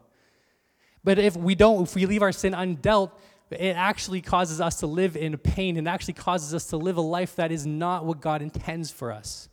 But 1.05 1.21
if 1.21 1.37
we 1.37 1.55
don't, 1.55 1.85
if 1.85 1.95
we 1.95 2.07
leave 2.07 2.23
our 2.23 2.33
sin 2.33 2.55
undealt, 2.55 3.13
it 3.61 3.77
actually 3.77 4.21
causes 4.21 4.61
us 4.61 4.81
to 4.81 4.87
live 4.87 5.17
in 5.17 5.37
pain 5.37 5.77
and 5.77 5.89
actually 5.89 6.15
causes 6.15 6.55
us 6.55 6.67
to 6.69 6.77
live 6.77 6.97
a 6.97 7.03
life 7.03 7.37
that 7.37 7.53
is 7.53 7.67
not 7.67 8.05
what 8.05 8.21
God 8.21 8.43
intends 8.43 8.91
for 8.91 9.13
us. 9.13 9.49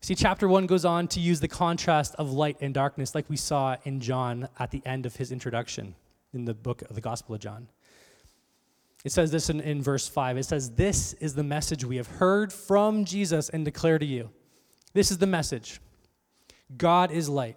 See, 0.00 0.14
chapter 0.16 0.48
one 0.48 0.66
goes 0.66 0.84
on 0.84 1.06
to 1.08 1.20
use 1.20 1.38
the 1.40 1.48
contrast 1.48 2.16
of 2.16 2.32
light 2.32 2.56
and 2.60 2.74
darkness, 2.74 3.14
like 3.14 3.30
we 3.30 3.36
saw 3.36 3.76
in 3.84 4.00
John 4.00 4.48
at 4.58 4.72
the 4.72 4.82
end 4.84 5.06
of 5.06 5.16
his 5.16 5.30
introduction 5.30 5.94
in 6.32 6.44
the 6.44 6.54
book 6.54 6.82
of 6.82 6.94
the 6.94 7.00
Gospel 7.00 7.36
of 7.36 7.40
John. 7.40 7.68
It 9.04 9.12
says 9.12 9.30
this 9.30 9.48
in, 9.48 9.60
in 9.60 9.82
verse 9.82 10.08
5. 10.08 10.38
It 10.38 10.44
says, 10.44 10.70
This 10.70 11.12
is 11.14 11.34
the 11.34 11.42
message 11.42 11.84
we 11.84 11.96
have 11.96 12.06
heard 12.06 12.52
from 12.52 13.04
Jesus 13.04 13.48
and 13.48 13.64
declare 13.64 13.98
to 13.98 14.06
you. 14.06 14.30
This 14.92 15.10
is 15.10 15.18
the 15.18 15.26
message 15.26 15.80
God 16.76 17.10
is 17.10 17.28
light. 17.28 17.56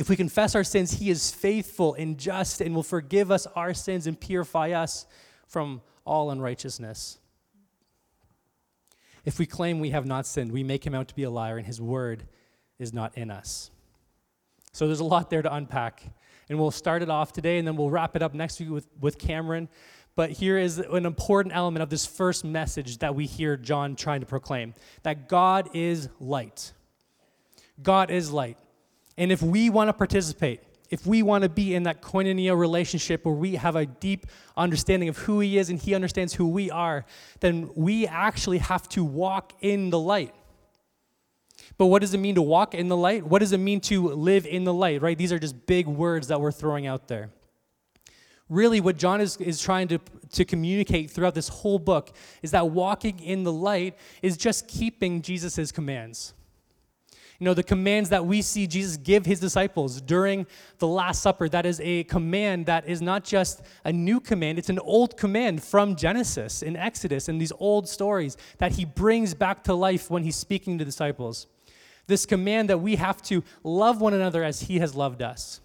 If 0.00 0.08
we 0.08 0.16
confess 0.16 0.54
our 0.54 0.64
sins, 0.64 0.92
he 0.92 1.10
is 1.10 1.30
faithful 1.30 1.92
and 1.92 2.16
just 2.16 2.62
and 2.62 2.74
will 2.74 2.82
forgive 2.82 3.30
us 3.30 3.46
our 3.54 3.74
sins 3.74 4.06
and 4.06 4.18
purify 4.18 4.70
us 4.70 5.04
from 5.46 5.82
all 6.06 6.30
unrighteousness. 6.30 7.18
If 9.26 9.38
we 9.38 9.44
claim 9.44 9.78
we 9.78 9.90
have 9.90 10.06
not 10.06 10.26
sinned, 10.26 10.52
we 10.52 10.64
make 10.64 10.86
him 10.86 10.94
out 10.94 11.08
to 11.08 11.14
be 11.14 11.24
a 11.24 11.30
liar, 11.30 11.58
and 11.58 11.66
his 11.66 11.82
word 11.82 12.24
is 12.78 12.94
not 12.94 13.18
in 13.18 13.30
us. 13.30 13.70
So 14.72 14.86
there's 14.86 15.00
a 15.00 15.04
lot 15.04 15.28
there 15.28 15.42
to 15.42 15.54
unpack. 15.54 16.02
And 16.48 16.58
we'll 16.58 16.70
start 16.70 17.02
it 17.02 17.10
off 17.10 17.34
today, 17.34 17.58
and 17.58 17.68
then 17.68 17.76
we'll 17.76 17.90
wrap 17.90 18.16
it 18.16 18.22
up 18.22 18.32
next 18.32 18.58
week 18.58 18.70
with, 18.70 18.88
with 19.02 19.18
Cameron. 19.18 19.68
But 20.16 20.30
here 20.30 20.56
is 20.56 20.78
an 20.78 21.04
important 21.04 21.54
element 21.54 21.82
of 21.82 21.90
this 21.90 22.06
first 22.06 22.42
message 22.42 22.98
that 23.00 23.14
we 23.14 23.26
hear 23.26 23.58
John 23.58 23.96
trying 23.96 24.20
to 24.20 24.26
proclaim 24.26 24.72
that 25.02 25.28
God 25.28 25.68
is 25.74 26.08
light. 26.18 26.72
God 27.82 28.10
is 28.10 28.30
light. 28.30 28.56
And 29.20 29.30
if 29.30 29.42
we 29.42 29.68
want 29.68 29.88
to 29.88 29.92
participate, 29.92 30.62
if 30.88 31.06
we 31.06 31.22
want 31.22 31.42
to 31.42 31.50
be 31.50 31.74
in 31.74 31.82
that 31.82 32.00
koinonia 32.00 32.58
relationship 32.58 33.26
where 33.26 33.34
we 33.34 33.54
have 33.56 33.76
a 33.76 33.84
deep 33.84 34.26
understanding 34.56 35.10
of 35.10 35.18
who 35.18 35.40
He 35.40 35.58
is 35.58 35.68
and 35.68 35.78
He 35.78 35.94
understands 35.94 36.32
who 36.32 36.48
we 36.48 36.70
are, 36.70 37.04
then 37.40 37.70
we 37.76 38.06
actually 38.06 38.58
have 38.58 38.88
to 38.88 39.04
walk 39.04 39.52
in 39.60 39.90
the 39.90 39.98
light. 39.98 40.34
But 41.76 41.86
what 41.86 42.00
does 42.00 42.14
it 42.14 42.18
mean 42.18 42.34
to 42.36 42.42
walk 42.42 42.74
in 42.74 42.88
the 42.88 42.96
light? 42.96 43.26
What 43.26 43.40
does 43.40 43.52
it 43.52 43.58
mean 43.58 43.82
to 43.82 44.08
live 44.08 44.46
in 44.46 44.64
the 44.64 44.72
light, 44.72 45.02
right? 45.02 45.18
These 45.18 45.32
are 45.32 45.38
just 45.38 45.66
big 45.66 45.86
words 45.86 46.28
that 46.28 46.40
we're 46.40 46.50
throwing 46.50 46.86
out 46.86 47.06
there. 47.06 47.28
Really, 48.48 48.80
what 48.80 48.96
John 48.96 49.20
is, 49.20 49.36
is 49.36 49.60
trying 49.60 49.88
to, 49.88 49.98
to 50.32 50.46
communicate 50.46 51.10
throughout 51.10 51.34
this 51.34 51.48
whole 51.48 51.78
book 51.78 52.16
is 52.40 52.52
that 52.52 52.70
walking 52.70 53.20
in 53.20 53.44
the 53.44 53.52
light 53.52 53.98
is 54.22 54.38
just 54.38 54.66
keeping 54.66 55.20
Jesus' 55.20 55.70
commands. 55.70 56.32
You 57.40 57.46
know, 57.46 57.54
the 57.54 57.64
commands 57.64 58.10
that 58.10 58.24
we 58.24 58.42
see 58.42 58.68
Jesus 58.68 58.96
give 58.96 59.26
his 59.26 59.40
disciples 59.40 60.00
during 60.00 60.46
the 60.78 60.86
Last 60.86 61.22
Supper, 61.22 61.48
that 61.48 61.66
is 61.66 61.80
a 61.82 62.04
command 62.04 62.66
that 62.66 62.86
is 62.86 63.02
not 63.02 63.24
just 63.24 63.62
a 63.84 63.92
new 63.92 64.20
command, 64.20 64.58
it's 64.58 64.68
an 64.68 64.78
old 64.78 65.16
command 65.16 65.64
from 65.64 65.96
Genesis 65.96 66.62
in 66.62 66.76
Exodus 66.76 67.28
and 67.28 67.40
these 67.40 67.52
old 67.58 67.88
stories 67.88 68.36
that 68.58 68.72
he 68.72 68.84
brings 68.84 69.34
back 69.34 69.64
to 69.64 69.74
life 69.74 70.10
when 70.10 70.22
he's 70.22 70.36
speaking 70.36 70.78
to 70.78 70.84
disciples 70.84 71.48
this 72.10 72.26
command 72.26 72.68
that 72.68 72.78
we 72.78 72.96
have 72.96 73.22
to 73.22 73.42
love 73.64 74.02
one 74.02 74.12
another 74.12 74.44
as 74.44 74.60
he 74.60 74.80
has 74.80 74.94
loved 74.94 75.22
us. 75.22 75.62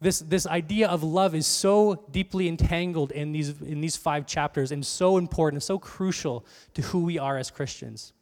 This, 0.00 0.18
this 0.20 0.46
idea 0.46 0.88
of 0.88 1.02
love 1.02 1.34
is 1.34 1.46
so 1.46 2.06
deeply 2.10 2.48
entangled 2.48 3.12
in 3.12 3.32
these, 3.32 3.60
in 3.60 3.80
these 3.80 3.96
five 3.96 4.26
chapters 4.26 4.72
and 4.72 4.84
so 4.84 5.18
important, 5.18 5.62
so 5.62 5.78
crucial 5.78 6.44
to 6.74 6.82
who 6.82 7.04
we 7.04 7.18
are 7.18 7.36
as 7.36 7.50
Christians. 7.50 8.14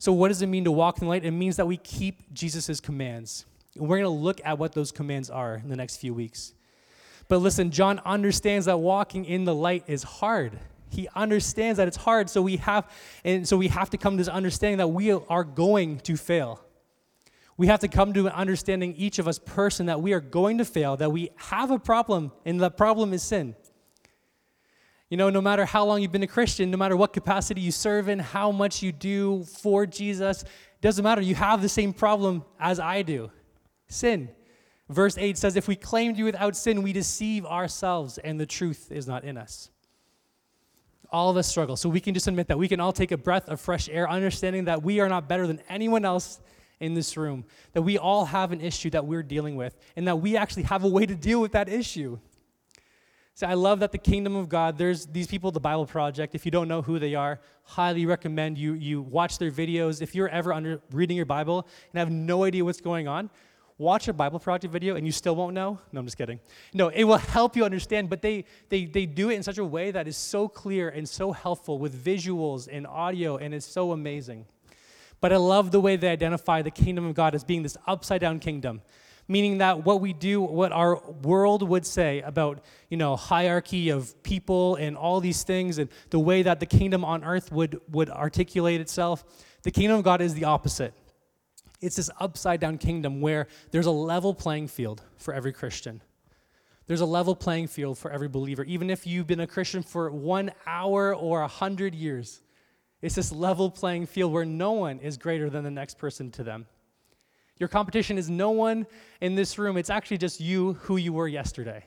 So, 0.00 0.14
what 0.14 0.28
does 0.28 0.40
it 0.40 0.46
mean 0.46 0.64
to 0.64 0.72
walk 0.72 0.96
in 0.96 1.04
the 1.04 1.10
light? 1.10 1.26
It 1.26 1.30
means 1.30 1.56
that 1.56 1.66
we 1.66 1.76
keep 1.76 2.32
Jesus' 2.32 2.80
commands. 2.80 3.44
And 3.76 3.86
we're 3.86 3.98
going 3.98 4.04
to 4.04 4.22
look 4.22 4.40
at 4.46 4.58
what 4.58 4.72
those 4.72 4.90
commands 4.90 5.28
are 5.28 5.56
in 5.56 5.68
the 5.68 5.76
next 5.76 5.98
few 5.98 6.14
weeks. 6.14 6.54
But 7.28 7.38
listen, 7.38 7.70
John 7.70 8.00
understands 8.06 8.64
that 8.64 8.78
walking 8.78 9.26
in 9.26 9.44
the 9.44 9.54
light 9.54 9.84
is 9.86 10.02
hard. 10.02 10.58
He 10.88 11.06
understands 11.14 11.76
that 11.76 11.86
it's 11.86 11.98
hard, 11.98 12.30
so 12.30 12.40
we 12.40 12.56
have 12.56 12.90
and 13.26 13.46
so 13.46 13.58
we 13.58 13.68
have 13.68 13.90
to 13.90 13.98
come 13.98 14.14
to 14.14 14.22
this 14.22 14.28
understanding 14.28 14.78
that 14.78 14.88
we 14.88 15.12
are 15.12 15.44
going 15.44 15.98
to 16.00 16.16
fail. 16.16 16.64
We 17.58 17.66
have 17.66 17.80
to 17.80 17.88
come 17.88 18.14
to 18.14 18.26
an 18.26 18.32
understanding 18.32 18.94
each 18.96 19.18
of 19.18 19.28
us 19.28 19.38
person 19.38 19.84
that 19.86 20.00
we 20.00 20.14
are 20.14 20.20
going 20.20 20.56
to 20.58 20.64
fail, 20.64 20.96
that 20.96 21.12
we 21.12 21.28
have 21.36 21.70
a 21.70 21.78
problem, 21.78 22.32
and 22.46 22.58
the 22.58 22.70
problem 22.70 23.12
is 23.12 23.22
sin. 23.22 23.54
You 25.10 25.16
know, 25.16 25.28
no 25.28 25.40
matter 25.40 25.64
how 25.64 25.84
long 25.84 26.00
you've 26.00 26.12
been 26.12 26.22
a 26.22 26.28
Christian, 26.28 26.70
no 26.70 26.76
matter 26.76 26.96
what 26.96 27.12
capacity 27.12 27.60
you 27.60 27.72
serve 27.72 28.08
in, 28.08 28.20
how 28.20 28.52
much 28.52 28.80
you 28.80 28.92
do 28.92 29.42
for 29.44 29.84
Jesus, 29.84 30.44
doesn't 30.80 31.02
matter. 31.02 31.20
You 31.20 31.34
have 31.34 31.60
the 31.60 31.68
same 31.68 31.92
problem 31.92 32.44
as 32.60 32.78
I 32.78 33.02
do 33.02 33.30
sin. 33.88 34.30
Verse 34.88 35.18
8 35.18 35.36
says, 35.36 35.56
If 35.56 35.66
we 35.66 35.74
claim 35.74 36.12
to 36.12 36.16
be 36.16 36.22
without 36.22 36.56
sin, 36.56 36.82
we 36.82 36.92
deceive 36.92 37.44
ourselves, 37.44 38.18
and 38.18 38.38
the 38.38 38.46
truth 38.46 38.90
is 38.90 39.08
not 39.08 39.24
in 39.24 39.36
us. 39.36 39.70
All 41.10 41.28
of 41.28 41.36
us 41.36 41.48
struggle. 41.48 41.76
So 41.76 41.88
we 41.88 42.00
can 42.00 42.14
just 42.14 42.28
admit 42.28 42.46
that. 42.46 42.58
We 42.58 42.68
can 42.68 42.78
all 42.78 42.92
take 42.92 43.10
a 43.10 43.18
breath 43.18 43.48
of 43.48 43.60
fresh 43.60 43.88
air, 43.88 44.08
understanding 44.08 44.66
that 44.66 44.82
we 44.82 45.00
are 45.00 45.08
not 45.08 45.28
better 45.28 45.46
than 45.48 45.60
anyone 45.68 46.04
else 46.04 46.40
in 46.78 46.94
this 46.94 47.16
room, 47.16 47.44
that 47.72 47.82
we 47.82 47.98
all 47.98 48.24
have 48.24 48.52
an 48.52 48.60
issue 48.60 48.90
that 48.90 49.04
we're 49.04 49.24
dealing 49.24 49.56
with, 49.56 49.76
and 49.96 50.06
that 50.06 50.16
we 50.16 50.36
actually 50.36 50.62
have 50.62 50.84
a 50.84 50.88
way 50.88 51.04
to 51.04 51.16
deal 51.16 51.40
with 51.40 51.52
that 51.52 51.68
issue. 51.68 52.18
So 53.40 53.46
I 53.46 53.54
love 53.54 53.80
that 53.80 53.90
the 53.90 53.96
kingdom 53.96 54.36
of 54.36 54.50
God, 54.50 54.76
there's 54.76 55.06
these 55.06 55.26
people, 55.26 55.50
the 55.50 55.58
Bible 55.58 55.86
Project. 55.86 56.34
If 56.34 56.44
you 56.44 56.50
don't 56.50 56.68
know 56.68 56.82
who 56.82 56.98
they 56.98 57.14
are, 57.14 57.40
highly 57.62 58.04
recommend 58.04 58.58
you, 58.58 58.74
you 58.74 59.00
watch 59.00 59.38
their 59.38 59.50
videos. 59.50 60.02
If 60.02 60.14
you're 60.14 60.28
ever 60.28 60.52
under 60.52 60.82
reading 60.92 61.16
your 61.16 61.24
Bible 61.24 61.66
and 61.90 61.98
have 61.98 62.10
no 62.10 62.44
idea 62.44 62.62
what's 62.66 62.82
going 62.82 63.08
on, 63.08 63.30
watch 63.78 64.08
a 64.08 64.12
Bible 64.12 64.40
Project 64.40 64.70
video 64.70 64.96
and 64.96 65.06
you 65.06 65.12
still 65.12 65.34
won't 65.34 65.54
know? 65.54 65.78
No, 65.90 66.00
I'm 66.00 66.06
just 66.06 66.18
kidding. 66.18 66.38
No, 66.74 66.88
it 66.88 67.04
will 67.04 67.16
help 67.16 67.56
you 67.56 67.64
understand, 67.64 68.10
but 68.10 68.20
they, 68.20 68.44
they, 68.68 68.84
they 68.84 69.06
do 69.06 69.30
it 69.30 69.36
in 69.36 69.42
such 69.42 69.56
a 69.56 69.64
way 69.64 69.90
that 69.90 70.06
is 70.06 70.18
so 70.18 70.46
clear 70.46 70.90
and 70.90 71.08
so 71.08 71.32
helpful 71.32 71.78
with 71.78 72.04
visuals 72.04 72.68
and 72.70 72.86
audio, 72.86 73.38
and 73.38 73.54
it's 73.54 73.64
so 73.64 73.92
amazing. 73.92 74.44
But 75.22 75.32
I 75.32 75.36
love 75.38 75.70
the 75.70 75.80
way 75.80 75.96
they 75.96 76.10
identify 76.10 76.60
the 76.60 76.70
kingdom 76.70 77.06
of 77.06 77.14
God 77.14 77.34
as 77.34 77.42
being 77.42 77.62
this 77.62 77.78
upside 77.86 78.20
down 78.20 78.38
kingdom, 78.38 78.82
meaning 79.30 79.58
that 79.58 79.84
what 79.84 80.00
we 80.00 80.12
do, 80.12 80.40
what 80.40 80.72
our 80.72 81.00
world 81.22 81.62
would 81.62 81.86
say 81.86 82.20
about, 82.22 82.60
you 82.88 82.96
know, 82.96 83.14
hierarchy 83.14 83.90
of 83.90 84.20
people 84.24 84.74
and 84.74 84.96
all 84.96 85.20
these 85.20 85.44
things 85.44 85.78
and 85.78 85.88
the 86.10 86.18
way 86.18 86.42
that 86.42 86.58
the 86.58 86.66
kingdom 86.66 87.04
on 87.04 87.22
earth 87.22 87.52
would, 87.52 87.80
would 87.88 88.10
articulate 88.10 88.80
itself, 88.80 89.24
the 89.62 89.70
kingdom 89.70 89.98
of 89.98 90.02
God 90.02 90.20
is 90.20 90.34
the 90.34 90.44
opposite. 90.46 90.92
It's 91.80 91.94
this 91.94 92.10
upside 92.18 92.58
down 92.58 92.76
kingdom 92.76 93.20
where 93.20 93.46
there's 93.70 93.86
a 93.86 93.92
level 93.92 94.34
playing 94.34 94.66
field 94.66 95.00
for 95.16 95.32
every 95.32 95.52
Christian. 95.52 96.02
There's 96.88 97.00
a 97.00 97.06
level 97.06 97.36
playing 97.36 97.68
field 97.68 97.98
for 97.98 98.10
every 98.10 98.28
believer, 98.28 98.64
even 98.64 98.90
if 98.90 99.06
you've 99.06 99.28
been 99.28 99.38
a 99.38 99.46
Christian 99.46 99.84
for 99.84 100.10
one 100.10 100.50
hour 100.66 101.14
or 101.14 101.42
a 101.42 101.48
hundred 101.48 101.94
years. 101.94 102.42
It's 103.00 103.14
this 103.14 103.30
level 103.30 103.70
playing 103.70 104.06
field 104.06 104.32
where 104.32 104.44
no 104.44 104.72
one 104.72 104.98
is 104.98 105.16
greater 105.16 105.48
than 105.48 105.62
the 105.62 105.70
next 105.70 105.98
person 105.98 106.32
to 106.32 106.42
them. 106.42 106.66
Your 107.60 107.68
competition 107.68 108.18
is 108.18 108.28
no 108.28 108.50
one 108.50 108.86
in 109.20 109.34
this 109.36 109.58
room, 109.58 109.76
it's 109.76 109.90
actually 109.90 110.18
just 110.18 110.40
you 110.40 110.72
who 110.82 110.96
you 110.96 111.12
were 111.12 111.28
yesterday. 111.28 111.84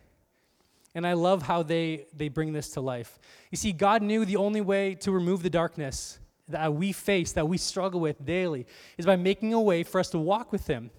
And 0.95 1.05
I 1.05 1.13
love 1.13 1.41
how 1.41 1.63
they, 1.63 2.05
they 2.15 2.29
bring 2.29 2.53
this 2.53 2.69
to 2.69 2.81
life. 2.81 3.17
You 3.49 3.57
see, 3.57 3.71
God 3.73 4.03
knew 4.03 4.23
the 4.23 4.35
only 4.35 4.61
way 4.61 4.93
to 4.95 5.11
remove 5.11 5.41
the 5.41 5.49
darkness 5.49 6.19
that 6.47 6.75
we 6.75 6.91
face, 6.91 7.31
that 7.31 7.47
we 7.47 7.57
struggle 7.57 7.99
with 7.99 8.23
daily, 8.23 8.67
is 8.99 9.07
by 9.07 9.15
making 9.15 9.53
a 9.53 9.61
way 9.61 9.81
for 9.81 9.99
us 9.99 10.11
to 10.11 10.19
walk 10.19 10.51
with 10.51 10.67
Him. 10.67 10.91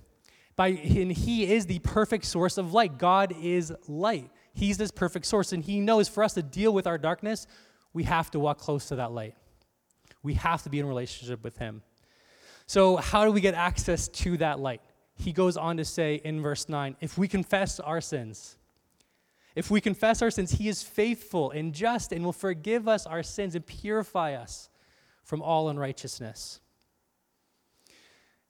By, 0.56 0.68
and 0.68 1.12
He 1.12 1.52
is 1.52 1.66
the 1.66 1.78
perfect 1.78 2.24
source 2.24 2.58
of 2.58 2.72
light. 2.72 2.98
God 2.98 3.32
is 3.40 3.72
light. 3.86 4.28
He's 4.52 4.76
this 4.76 4.90
perfect 4.90 5.26
source. 5.26 5.52
And 5.52 5.62
He 5.62 5.78
knows 5.78 6.08
for 6.08 6.24
us 6.24 6.34
to 6.34 6.42
deal 6.42 6.74
with 6.74 6.88
our 6.88 6.98
darkness, 6.98 7.46
we 7.92 8.02
have 8.04 8.32
to 8.32 8.40
walk 8.40 8.58
close 8.58 8.86
to 8.86 8.96
that 8.96 9.12
light. 9.12 9.36
We 10.24 10.34
have 10.34 10.64
to 10.64 10.70
be 10.70 10.80
in 10.80 10.86
relationship 10.86 11.44
with 11.44 11.58
Him. 11.58 11.82
So, 12.66 12.96
how 12.96 13.24
do 13.24 13.30
we 13.30 13.40
get 13.40 13.54
access 13.54 14.08
to 14.08 14.36
that 14.38 14.58
light? 14.58 14.80
He 15.16 15.32
goes 15.32 15.56
on 15.56 15.76
to 15.76 15.84
say 15.84 16.20
in 16.24 16.42
verse 16.42 16.68
9 16.68 16.96
if 17.00 17.18
we 17.18 17.28
confess 17.28 17.78
our 17.80 18.00
sins, 18.00 18.56
if 19.54 19.70
we 19.70 19.80
confess 19.80 20.22
our 20.22 20.30
sins, 20.30 20.52
He 20.52 20.68
is 20.68 20.82
faithful 20.82 21.50
and 21.50 21.72
just 21.72 22.12
and 22.12 22.24
will 22.24 22.32
forgive 22.32 22.88
us 22.88 23.06
our 23.06 23.22
sins 23.22 23.54
and 23.54 23.64
purify 23.64 24.34
us 24.34 24.68
from 25.22 25.42
all 25.42 25.68
unrighteousness. 25.68 26.60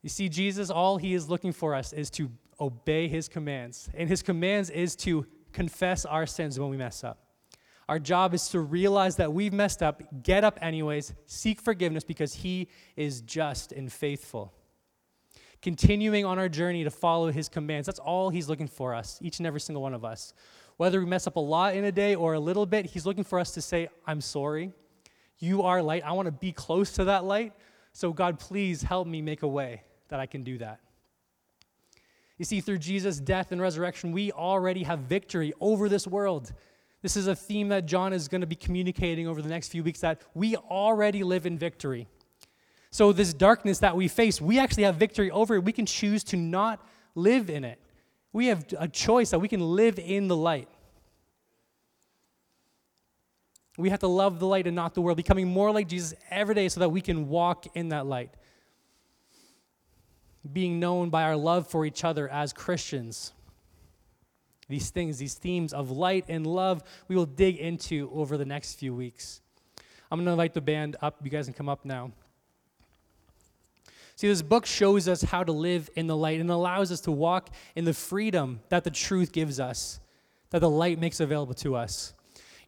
You 0.04 0.10
see, 0.10 0.28
Jesus, 0.28 0.68
all 0.68 0.98
he 0.98 1.14
is 1.14 1.30
looking 1.30 1.52
for 1.52 1.74
us 1.74 1.94
is 1.94 2.10
to 2.10 2.30
obey 2.60 3.08
his 3.08 3.26
commands. 3.26 3.88
And 3.94 4.06
his 4.06 4.22
commands 4.22 4.68
is 4.68 4.94
to 4.96 5.26
confess 5.52 6.04
our 6.04 6.26
sins 6.26 6.60
when 6.60 6.68
we 6.68 6.76
mess 6.76 7.02
up. 7.02 7.23
Our 7.88 7.98
job 7.98 8.34
is 8.34 8.48
to 8.48 8.60
realize 8.60 9.16
that 9.16 9.32
we've 9.32 9.52
messed 9.52 9.82
up, 9.82 10.02
get 10.22 10.44
up 10.44 10.58
anyways, 10.62 11.12
seek 11.26 11.60
forgiveness 11.60 12.04
because 12.04 12.34
he 12.34 12.68
is 12.96 13.20
just 13.20 13.72
and 13.72 13.92
faithful. 13.92 14.52
Continuing 15.60 16.24
on 16.24 16.38
our 16.38 16.48
journey 16.48 16.84
to 16.84 16.90
follow 16.90 17.30
his 17.30 17.48
commands. 17.48 17.86
That's 17.86 17.98
all 17.98 18.30
he's 18.30 18.48
looking 18.48 18.68
for 18.68 18.94
us, 18.94 19.18
each 19.22 19.38
and 19.38 19.46
every 19.46 19.60
single 19.60 19.82
one 19.82 19.94
of 19.94 20.04
us. 20.04 20.34
Whether 20.76 20.98
we 20.98 21.06
mess 21.06 21.26
up 21.26 21.36
a 21.36 21.40
lot 21.40 21.74
in 21.74 21.84
a 21.84 21.92
day 21.92 22.14
or 22.14 22.34
a 22.34 22.40
little 22.40 22.66
bit, 22.66 22.86
he's 22.86 23.06
looking 23.06 23.24
for 23.24 23.38
us 23.38 23.52
to 23.52 23.62
say, 23.62 23.88
I'm 24.06 24.20
sorry. 24.20 24.72
You 25.38 25.62
are 25.62 25.82
light. 25.82 26.02
I 26.04 26.12
want 26.12 26.26
to 26.26 26.32
be 26.32 26.52
close 26.52 26.92
to 26.92 27.04
that 27.04 27.24
light. 27.24 27.52
So, 27.92 28.12
God, 28.12 28.38
please 28.38 28.82
help 28.82 29.06
me 29.06 29.22
make 29.22 29.42
a 29.42 29.48
way 29.48 29.82
that 30.08 30.20
I 30.20 30.26
can 30.26 30.42
do 30.42 30.58
that. 30.58 30.80
You 32.38 32.44
see, 32.44 32.60
through 32.60 32.78
Jesus' 32.78 33.20
death 33.20 33.52
and 33.52 33.60
resurrection, 33.60 34.10
we 34.10 34.32
already 34.32 34.82
have 34.82 35.00
victory 35.00 35.52
over 35.60 35.88
this 35.88 36.06
world. 36.06 36.52
This 37.04 37.18
is 37.18 37.26
a 37.26 37.36
theme 37.36 37.68
that 37.68 37.84
John 37.84 38.14
is 38.14 38.28
going 38.28 38.40
to 38.40 38.46
be 38.46 38.56
communicating 38.56 39.28
over 39.28 39.42
the 39.42 39.48
next 39.50 39.68
few 39.68 39.84
weeks 39.84 40.00
that 40.00 40.22
we 40.32 40.56
already 40.56 41.22
live 41.22 41.44
in 41.44 41.58
victory. 41.58 42.08
So, 42.90 43.12
this 43.12 43.34
darkness 43.34 43.80
that 43.80 43.94
we 43.94 44.08
face, 44.08 44.40
we 44.40 44.58
actually 44.58 44.84
have 44.84 44.96
victory 44.96 45.30
over 45.30 45.56
it. 45.56 45.64
We 45.64 45.72
can 45.72 45.84
choose 45.84 46.24
to 46.24 46.38
not 46.38 46.80
live 47.14 47.50
in 47.50 47.62
it. 47.62 47.78
We 48.32 48.46
have 48.46 48.64
a 48.78 48.88
choice 48.88 49.32
that 49.32 49.38
we 49.38 49.48
can 49.48 49.60
live 49.60 49.98
in 49.98 50.28
the 50.28 50.36
light. 50.36 50.66
We 53.76 53.90
have 53.90 54.00
to 54.00 54.08
love 54.08 54.38
the 54.38 54.46
light 54.46 54.66
and 54.66 54.74
not 54.74 54.94
the 54.94 55.02
world, 55.02 55.18
becoming 55.18 55.46
more 55.46 55.70
like 55.72 55.88
Jesus 55.88 56.14
every 56.30 56.54
day 56.54 56.70
so 56.70 56.80
that 56.80 56.88
we 56.88 57.02
can 57.02 57.28
walk 57.28 57.66
in 57.76 57.90
that 57.90 58.06
light. 58.06 58.30
Being 60.50 60.80
known 60.80 61.10
by 61.10 61.24
our 61.24 61.36
love 61.36 61.68
for 61.68 61.84
each 61.84 62.02
other 62.02 62.30
as 62.30 62.54
Christians. 62.54 63.34
These 64.68 64.90
things, 64.90 65.18
these 65.18 65.34
themes 65.34 65.72
of 65.72 65.90
light 65.90 66.24
and 66.28 66.46
love, 66.46 66.82
we 67.08 67.16
will 67.16 67.26
dig 67.26 67.56
into 67.58 68.10
over 68.14 68.36
the 68.36 68.44
next 68.44 68.74
few 68.74 68.94
weeks. 68.94 69.40
I'm 70.10 70.18
going 70.18 70.26
to 70.26 70.32
invite 70.32 70.54
the 70.54 70.60
band 70.60 70.96
up. 71.02 71.18
You 71.22 71.30
guys 71.30 71.46
can 71.46 71.54
come 71.54 71.68
up 71.68 71.84
now. 71.84 72.12
See, 74.16 74.28
this 74.28 74.42
book 74.42 74.64
shows 74.64 75.08
us 75.08 75.22
how 75.22 75.42
to 75.42 75.50
live 75.50 75.90
in 75.96 76.06
the 76.06 76.16
light 76.16 76.40
and 76.40 76.48
allows 76.48 76.92
us 76.92 77.00
to 77.00 77.10
walk 77.10 77.50
in 77.74 77.84
the 77.84 77.92
freedom 77.92 78.60
that 78.68 78.84
the 78.84 78.90
truth 78.90 79.32
gives 79.32 79.58
us, 79.58 79.98
that 80.50 80.60
the 80.60 80.70
light 80.70 81.00
makes 81.00 81.18
available 81.18 81.54
to 81.54 81.74
us. 81.74 82.14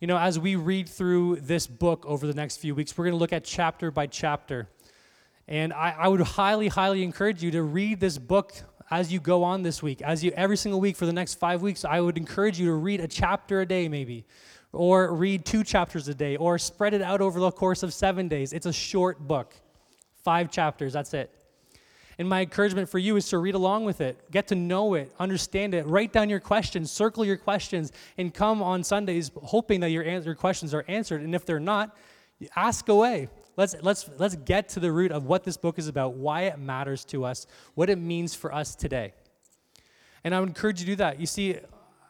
You 0.00 0.08
know, 0.08 0.18
as 0.18 0.38
we 0.38 0.56
read 0.56 0.88
through 0.88 1.36
this 1.36 1.66
book 1.66 2.04
over 2.04 2.26
the 2.26 2.34
next 2.34 2.56
few 2.56 2.74
weeks, 2.74 2.98
we're 2.98 3.04
going 3.04 3.14
to 3.14 3.18
look 3.18 3.32
at 3.32 3.44
chapter 3.44 3.90
by 3.90 4.08
chapter. 4.08 4.68
And 5.46 5.72
I, 5.72 5.90
I, 5.92 6.08
would 6.08 6.20
highly, 6.20 6.66
highly 6.66 7.04
encourage 7.04 7.42
you 7.42 7.52
to 7.52 7.62
read 7.62 8.00
this 8.00 8.18
book 8.18 8.52
as 8.90 9.12
you 9.12 9.20
go 9.20 9.42
on 9.42 9.62
this 9.62 9.82
week. 9.82 10.02
As 10.02 10.22
you 10.22 10.32
every 10.32 10.56
single 10.56 10.80
week 10.80 10.96
for 10.96 11.06
the 11.06 11.12
next 11.12 11.34
five 11.34 11.62
weeks, 11.62 11.84
I 11.84 12.00
would 12.00 12.16
encourage 12.16 12.58
you 12.58 12.66
to 12.66 12.74
read 12.74 13.00
a 13.00 13.08
chapter 13.08 13.60
a 13.60 13.66
day, 13.66 13.88
maybe, 13.88 14.24
or 14.72 15.12
read 15.14 15.44
two 15.44 15.64
chapters 15.64 16.08
a 16.08 16.14
day, 16.14 16.36
or 16.36 16.58
spread 16.58 16.94
it 16.94 17.02
out 17.02 17.20
over 17.20 17.40
the 17.40 17.50
course 17.50 17.82
of 17.82 17.92
seven 17.92 18.28
days. 18.28 18.52
It's 18.52 18.66
a 18.66 18.72
short 18.72 19.26
book, 19.26 19.54
five 20.22 20.50
chapters, 20.50 20.92
that's 20.92 21.14
it. 21.14 21.30
And 22.18 22.28
my 22.28 22.40
encouragement 22.40 22.88
for 22.88 22.98
you 22.98 23.16
is 23.16 23.28
to 23.28 23.38
read 23.38 23.54
along 23.54 23.84
with 23.84 24.00
it, 24.00 24.30
get 24.30 24.48
to 24.48 24.54
know 24.54 24.94
it, 24.94 25.12
understand 25.18 25.74
it, 25.74 25.84
write 25.86 26.12
down 26.12 26.30
your 26.30 26.40
questions, 26.40 26.90
circle 26.90 27.24
your 27.26 27.36
questions, 27.36 27.92
and 28.16 28.32
come 28.32 28.62
on 28.62 28.82
Sundays 28.84 29.30
hoping 29.42 29.80
that 29.80 29.90
your, 29.90 30.02
your 30.02 30.34
questions 30.34 30.72
are 30.72 30.84
answered. 30.88 31.20
And 31.20 31.34
if 31.34 31.44
they're 31.44 31.60
not, 31.60 31.94
ask 32.54 32.88
away. 32.88 33.28
Let's, 33.56 33.74
let's, 33.82 34.08
let's 34.18 34.36
get 34.36 34.68
to 34.70 34.80
the 34.80 34.92
root 34.92 35.12
of 35.12 35.24
what 35.24 35.44
this 35.44 35.56
book 35.56 35.78
is 35.78 35.88
about, 35.88 36.14
why 36.14 36.42
it 36.42 36.58
matters 36.58 37.04
to 37.06 37.24
us, 37.24 37.46
what 37.74 37.88
it 37.88 37.96
means 37.96 38.34
for 38.34 38.54
us 38.54 38.74
today. 38.74 39.14
And 40.24 40.34
I 40.34 40.40
would 40.40 40.48
encourage 40.48 40.80
you 40.80 40.86
to 40.86 40.92
do 40.92 40.96
that. 40.96 41.20
You 41.20 41.26
see, 41.26 41.58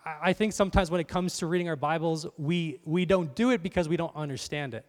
I 0.04 0.32
think 0.32 0.52
sometimes 0.52 0.90
when 0.90 1.00
it 1.00 1.08
comes 1.08 1.38
to 1.38 1.46
reading 1.46 1.68
our 1.68 1.76
Bibles, 1.76 2.26
we, 2.38 2.80
we 2.84 3.04
don't 3.04 3.34
do 3.34 3.50
it 3.50 3.62
because 3.62 3.88
we 3.88 3.96
don't 3.96 4.14
understand 4.16 4.74
it 4.74 4.84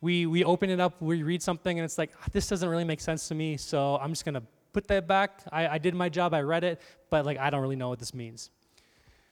we, 0.00 0.26
we 0.26 0.44
open 0.44 0.70
it 0.70 0.80
up, 0.80 1.00
we 1.00 1.22
read 1.22 1.42
something, 1.42 1.78
and 1.78 1.84
it's 1.84 1.98
like, 1.98 2.12
ah, 2.20 2.26
this 2.32 2.48
doesn't 2.48 2.68
really 2.68 2.84
make 2.84 3.00
sense 3.00 3.28
to 3.28 3.34
me, 3.34 3.56
so 3.56 3.96
I'm 3.96 4.10
just 4.10 4.24
going 4.24 4.34
to 4.34 4.42
put 4.72 4.86
that 4.88 5.06
back. 5.06 5.42
I, 5.50 5.68
I 5.68 5.78
did 5.78 5.94
my 5.94 6.08
job, 6.08 6.34
I 6.34 6.42
read 6.42 6.64
it, 6.64 6.80
but 7.10 7.24
like 7.24 7.38
I 7.38 7.50
don't 7.50 7.62
really 7.62 7.76
know 7.76 7.88
what 7.88 7.98
this 7.98 8.14
means. 8.14 8.50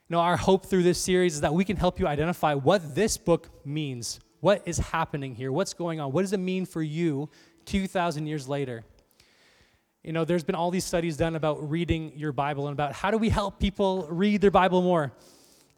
You 0.09 0.15
know, 0.15 0.19
our 0.19 0.37
hope 0.37 0.65
through 0.65 0.83
this 0.83 0.99
series 0.99 1.35
is 1.35 1.41
that 1.41 1.53
we 1.53 1.65
can 1.65 1.77
help 1.77 1.99
you 1.99 2.07
identify 2.07 2.53
what 2.53 2.95
this 2.95 3.17
book 3.17 3.49
means. 3.65 4.19
What 4.45 4.61
is 4.67 4.77
happening 4.77 5.33
here? 5.33 5.51
What's 5.51 5.73
going 5.73 5.99
on? 5.99 6.11
What 6.11 6.21
does 6.21 6.31
it 6.31 6.37
mean 6.37 6.67
for 6.67 6.83
you 6.83 7.31
2,000 7.65 8.27
years 8.27 8.47
later. 8.47 8.83
You 10.03 10.13
know, 10.13 10.23
there's 10.23 10.43
been 10.43 10.53
all 10.53 10.69
these 10.69 10.85
studies 10.85 11.17
done 11.17 11.35
about 11.35 11.67
reading 11.67 12.11
your 12.15 12.31
Bible 12.31 12.67
and 12.67 12.73
about 12.73 12.93
how 12.93 13.09
do 13.09 13.17
we 13.17 13.29
help 13.29 13.59
people 13.59 14.05
read 14.07 14.41
their 14.41 14.51
Bible 14.51 14.83
more. 14.83 15.11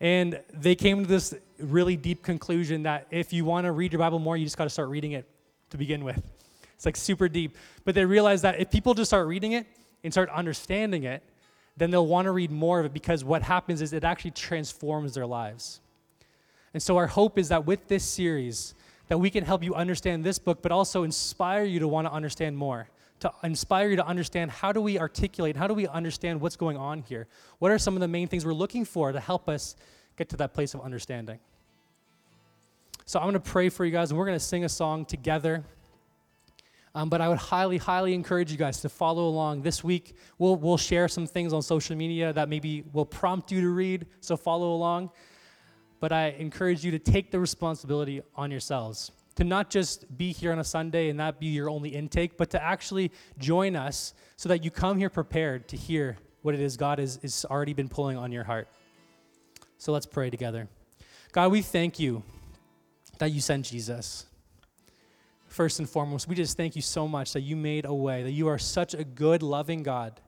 And 0.02 0.42
they 0.54 0.76
came 0.76 1.04
to 1.04 1.08
this 1.08 1.34
really 1.62 1.96
deep 1.96 2.24
conclusion 2.24 2.84
that 2.84 3.08
if 3.10 3.32
you 3.32 3.46
want 3.46 3.68
to 3.68 3.72
read 3.72 3.94
your 3.94 4.00
Bible 4.00 4.20
more, 4.20 4.36
you 4.36 4.46
just 4.46 4.58
got 4.58 4.66
to 4.66 4.70
start 4.70 4.90
reading 4.90 5.14
it 5.14 5.26
to 5.70 5.78
begin 5.78 6.04
with. 6.04 6.22
It's 6.76 6.86
like 6.86 6.98
super 6.98 7.30
deep. 7.30 7.56
But 7.86 7.96
they 7.96 8.04
realized 8.04 8.44
that 8.44 8.60
if 8.60 8.70
people 8.70 8.94
just 8.94 9.10
start 9.10 9.28
reading 9.28 9.54
it 9.54 9.66
and 10.04 10.14
start 10.14 10.30
understanding 10.30 11.06
it, 11.06 11.24
then 11.78 11.90
they'll 11.90 12.06
want 12.06 12.26
to 12.26 12.32
read 12.32 12.52
more 12.52 12.82
of 12.82 12.86
it 12.86 12.92
because 12.94 13.24
what 13.24 13.44
happens 13.44 13.82
is 13.82 13.94
it 13.94 14.04
actually 14.04 14.32
transforms 14.32 15.14
their 15.14 15.26
lives. 15.26 15.80
And 16.78 16.84
so 16.84 16.96
our 16.98 17.08
hope 17.08 17.40
is 17.40 17.50
that 17.50 17.66
with 17.66 17.88
this 17.88 18.04
series, 18.04 18.76
that 19.08 19.18
we 19.18 19.32
can 19.32 19.44
help 19.44 19.64
you 19.64 19.74
understand 19.74 20.24
this 20.24 20.38
book, 20.38 20.62
but 20.62 20.72
also 20.72 21.02
inspire 21.02 21.64
you 21.64 21.80
to 21.80 21.88
want 21.88 22.06
to 22.06 22.14
understand 22.14 22.56
more, 22.56 22.88
to 23.22 23.34
inspire 23.42 23.90
you 23.90 23.96
to 23.96 24.06
understand 24.06 24.52
how 24.52 24.72
do 24.72 24.80
we 24.80 25.00
articulate, 25.00 25.56
how 25.56 25.66
do 25.66 25.74
we 25.74 25.88
understand 25.88 26.40
what's 26.40 26.56
going 26.56 26.78
on 26.78 27.02
here? 27.02 27.26
What 27.58 27.72
are 27.72 27.80
some 27.80 27.96
of 27.96 28.00
the 28.00 28.08
main 28.08 28.28
things 28.28 28.46
we're 28.46 28.54
looking 28.54 28.86
for 28.86 29.12
to 29.12 29.20
help 29.20 29.50
us 29.50 29.76
get 30.18 30.30
to 30.30 30.38
that 30.38 30.54
place 30.54 30.76
of 30.76 30.82
understanding? 30.82 31.40
So 33.06 33.18
I'm 33.18 33.26
going 33.26 33.34
to 33.34 33.40
pray 33.40 33.70
for 33.70 33.84
you 33.84 33.92
guys, 33.92 34.12
and 34.12 34.20
we're 34.20 34.28
going 34.28 34.38
to 34.38 34.46
sing 34.46 34.64
a 34.64 34.70
song 34.70 35.04
together. 35.04 35.64
Um, 36.94 37.10
but 37.10 37.22
I 37.22 37.28
would 37.28 37.40
highly, 37.40 37.78
highly 37.78 38.14
encourage 38.14 38.52
you 38.52 38.58
guys 38.60 38.82
to 38.82 38.90
follow 38.90 39.28
along. 39.28 39.64
This 39.64 39.84
week, 39.84 40.16
we'll, 40.38 40.58
we'll 40.58 40.78
share 40.78 41.08
some 41.08 41.26
things 41.26 41.54
on 41.54 41.64
social 41.64 41.96
media 41.96 42.32
that 42.34 42.50
maybe 42.50 42.84
will 42.94 43.04
prompt 43.04 43.52
you 43.52 43.62
to 43.62 43.70
read, 43.70 44.06
so 44.22 44.38
follow 44.38 44.76
along. 44.76 45.10
But 46.00 46.12
I 46.12 46.30
encourage 46.38 46.84
you 46.86 46.92
to 46.92 47.00
take 47.00 47.32
the 47.32 47.40
responsibility 47.40 48.22
on 48.36 48.52
yourselves 48.52 49.12
to 49.36 49.44
not 49.44 49.70
just 49.70 50.18
be 50.18 50.32
here 50.32 50.52
on 50.52 50.60
a 50.60 50.64
Sunday 50.64 51.10
and 51.10 51.20
that 51.20 51.40
be 51.40 51.48
your 51.48 51.70
only 51.70 51.90
intake, 51.90 52.38
but 52.38 52.50
to 52.50 52.64
actually 52.64 53.12
join 53.38 53.76
us 53.76 54.14
so 54.36 54.50
that 54.50 54.64
you 54.64 54.72
come 54.72 54.98
here 54.98 55.12
prepared 55.12 55.68
to 55.68 55.78
hear 55.78 56.18
what 56.42 56.56
it 56.56 56.60
is 56.60 56.76
God 56.76 56.98
has, 56.98 57.20
has 57.22 57.46
already 57.46 57.74
been 57.74 57.88
pulling 57.88 58.18
on 58.18 58.32
your 58.32 58.44
heart. 58.44 58.68
So 59.78 59.92
let's 59.92 60.08
pray 60.08 60.32
together. 60.32 60.68
God, 61.32 61.52
we 61.52 61.62
thank 61.62 62.00
you 62.00 62.24
that 63.20 63.32
you 63.32 63.42
sent 63.42 63.66
Jesus 63.66 64.26
first 65.58 65.80
and 65.80 65.90
foremost, 65.90 66.28
we 66.28 66.36
just 66.36 66.58
thank 66.58 66.76
you 66.76 66.82
so 66.82 67.08
much 67.08 67.34
that 67.34 67.42
you 67.42 67.56
made 67.56 67.86
a 67.86 67.94
way, 67.94 68.24
that 68.24 68.32
you 68.32 68.48
are 68.48 68.60
such 68.60 68.94
a 68.94 69.04
good, 69.04 69.42
loving 69.42 69.82
God. 69.82 70.20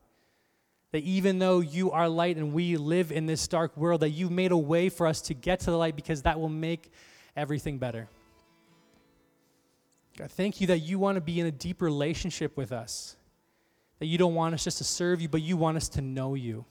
That 0.92 1.04
even 1.04 1.40
though 1.40 1.60
you 1.60 1.92
are 1.92 2.10
light 2.10 2.38
and 2.38 2.54
we 2.54 2.78
live 2.78 3.12
in 3.12 3.26
this 3.26 3.48
dark 3.48 3.78
world, 3.78 4.02
that 4.02 4.10
you 4.10 4.30
made 4.30 4.52
a 4.52 4.58
way 4.58 4.90
for 4.90 5.06
us 5.06 5.22
to 5.22 5.34
get 5.34 5.60
to 5.62 5.72
the 5.72 5.78
light 5.78 5.96
because 5.96 6.24
that 6.24 6.40
will 6.40 6.50
make 6.50 6.92
everything 7.36 7.78
better. 7.78 8.08
God, 10.18 10.32
thank 10.32 10.60
you 10.60 10.68
that 10.68 10.80
you 10.80 11.00
want 11.00 11.16
to 11.16 11.22
be 11.22 11.40
in 11.40 11.46
a 11.46 11.52
deep 11.52 11.82
relationship 11.82 12.58
with 12.58 12.72
us. 12.72 13.16
That 14.00 14.08
you 14.08 14.18
don't 14.18 14.36
want 14.36 14.54
us 14.54 14.64
just 14.64 14.80
to 14.80 14.84
serve 14.84 15.22
you, 15.22 15.30
but 15.30 15.42
you 15.42 15.58
want 15.58 15.78
us 15.78 15.90
to 15.90 16.02
know 16.02 16.34
you. 16.34 16.66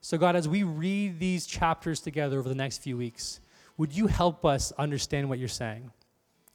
So, 0.00 0.16
God, 0.16 0.36
as 0.36 0.48
we 0.48 0.62
read 0.62 1.18
these 1.18 1.46
chapters 1.46 2.00
together 2.00 2.38
over 2.38 2.48
the 2.48 2.54
next 2.54 2.78
few 2.78 2.96
weeks, 2.96 3.40
would 3.76 3.92
you 3.92 4.06
help 4.06 4.44
us 4.44 4.72
understand 4.78 5.28
what 5.28 5.38
you're 5.38 5.48
saying? 5.48 5.90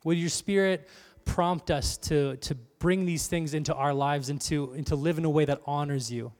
Would 0.04 0.18
your 0.18 0.30
spirit 0.30 0.88
prompt 1.26 1.72
us 1.72 1.98
to, 1.98 2.38
to 2.38 2.56
bring 2.84 3.06
these 3.06 3.28
things 3.28 3.54
into 3.54 3.74
our 3.74 3.94
lives 3.94 4.28
and 4.28 4.42
to, 4.42 4.74
and 4.74 4.86
to 4.86 4.98
live 4.98 5.18
in 5.18 5.24
a 5.24 5.30
way 5.30 5.46
that 5.46 5.62
honors 5.66 6.12
you? 6.12 6.34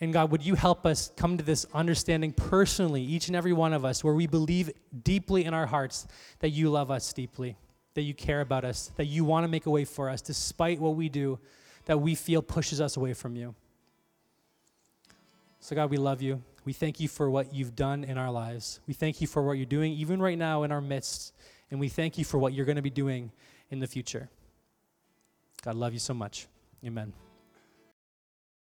And 0.00 0.10
God, 0.10 0.30
would 0.30 0.42
you 0.42 0.54
help 0.54 0.86
us 0.86 1.12
come 1.18 1.36
to 1.36 1.44
this 1.44 1.66
understanding 1.74 2.32
personally, 2.32 3.02
each 3.02 3.26
and 3.26 3.36
every 3.36 3.52
one 3.52 3.74
of 3.74 3.84
us, 3.84 4.02
where 4.02 4.14
we 4.14 4.26
believe 4.26 4.70
deeply 5.04 5.44
in 5.44 5.52
our 5.52 5.66
hearts 5.66 6.06
that 6.38 6.48
you 6.48 6.70
love 6.70 6.90
us 6.90 7.12
deeply, 7.12 7.58
that 7.92 8.00
you 8.00 8.14
care 8.14 8.40
about 8.40 8.64
us, 8.64 8.90
that 8.96 9.04
you 9.04 9.22
want 9.22 9.44
to 9.44 9.48
make 9.48 9.66
a 9.66 9.70
way 9.70 9.84
for 9.84 10.08
us, 10.08 10.22
despite 10.22 10.80
what 10.80 10.96
we 10.96 11.10
do, 11.10 11.38
that 11.84 12.00
we 12.00 12.14
feel 12.14 12.40
pushes 12.40 12.80
us 12.80 12.96
away 12.96 13.12
from 13.12 13.36
you. 13.36 13.54
So, 15.58 15.76
God, 15.76 15.90
we 15.90 15.98
love 15.98 16.22
you. 16.22 16.42
We 16.64 16.72
thank 16.72 17.00
you 17.00 17.08
for 17.08 17.28
what 17.28 17.52
you've 17.52 17.76
done 17.76 18.02
in 18.02 18.16
our 18.16 18.30
lives. 18.30 18.80
We 18.86 18.94
thank 18.94 19.20
you 19.20 19.26
for 19.26 19.42
what 19.42 19.58
you're 19.58 19.66
doing, 19.66 19.92
even 19.92 20.22
right 20.22 20.38
now 20.38 20.62
in 20.62 20.72
our 20.72 20.80
midst. 20.80 21.34
And 21.70 21.78
we 21.78 21.90
thank 21.90 22.16
you 22.16 22.24
for 22.24 22.38
what 22.38 22.54
you're 22.54 22.64
going 22.64 22.76
to 22.76 22.82
be 22.82 22.88
doing 22.88 23.30
in 23.70 23.80
the 23.80 23.86
future. 23.86 24.30
God, 25.62 25.74
love 25.74 25.92
you 25.92 25.98
so 25.98 26.14
much. 26.14 26.46
Amen. 26.84 27.12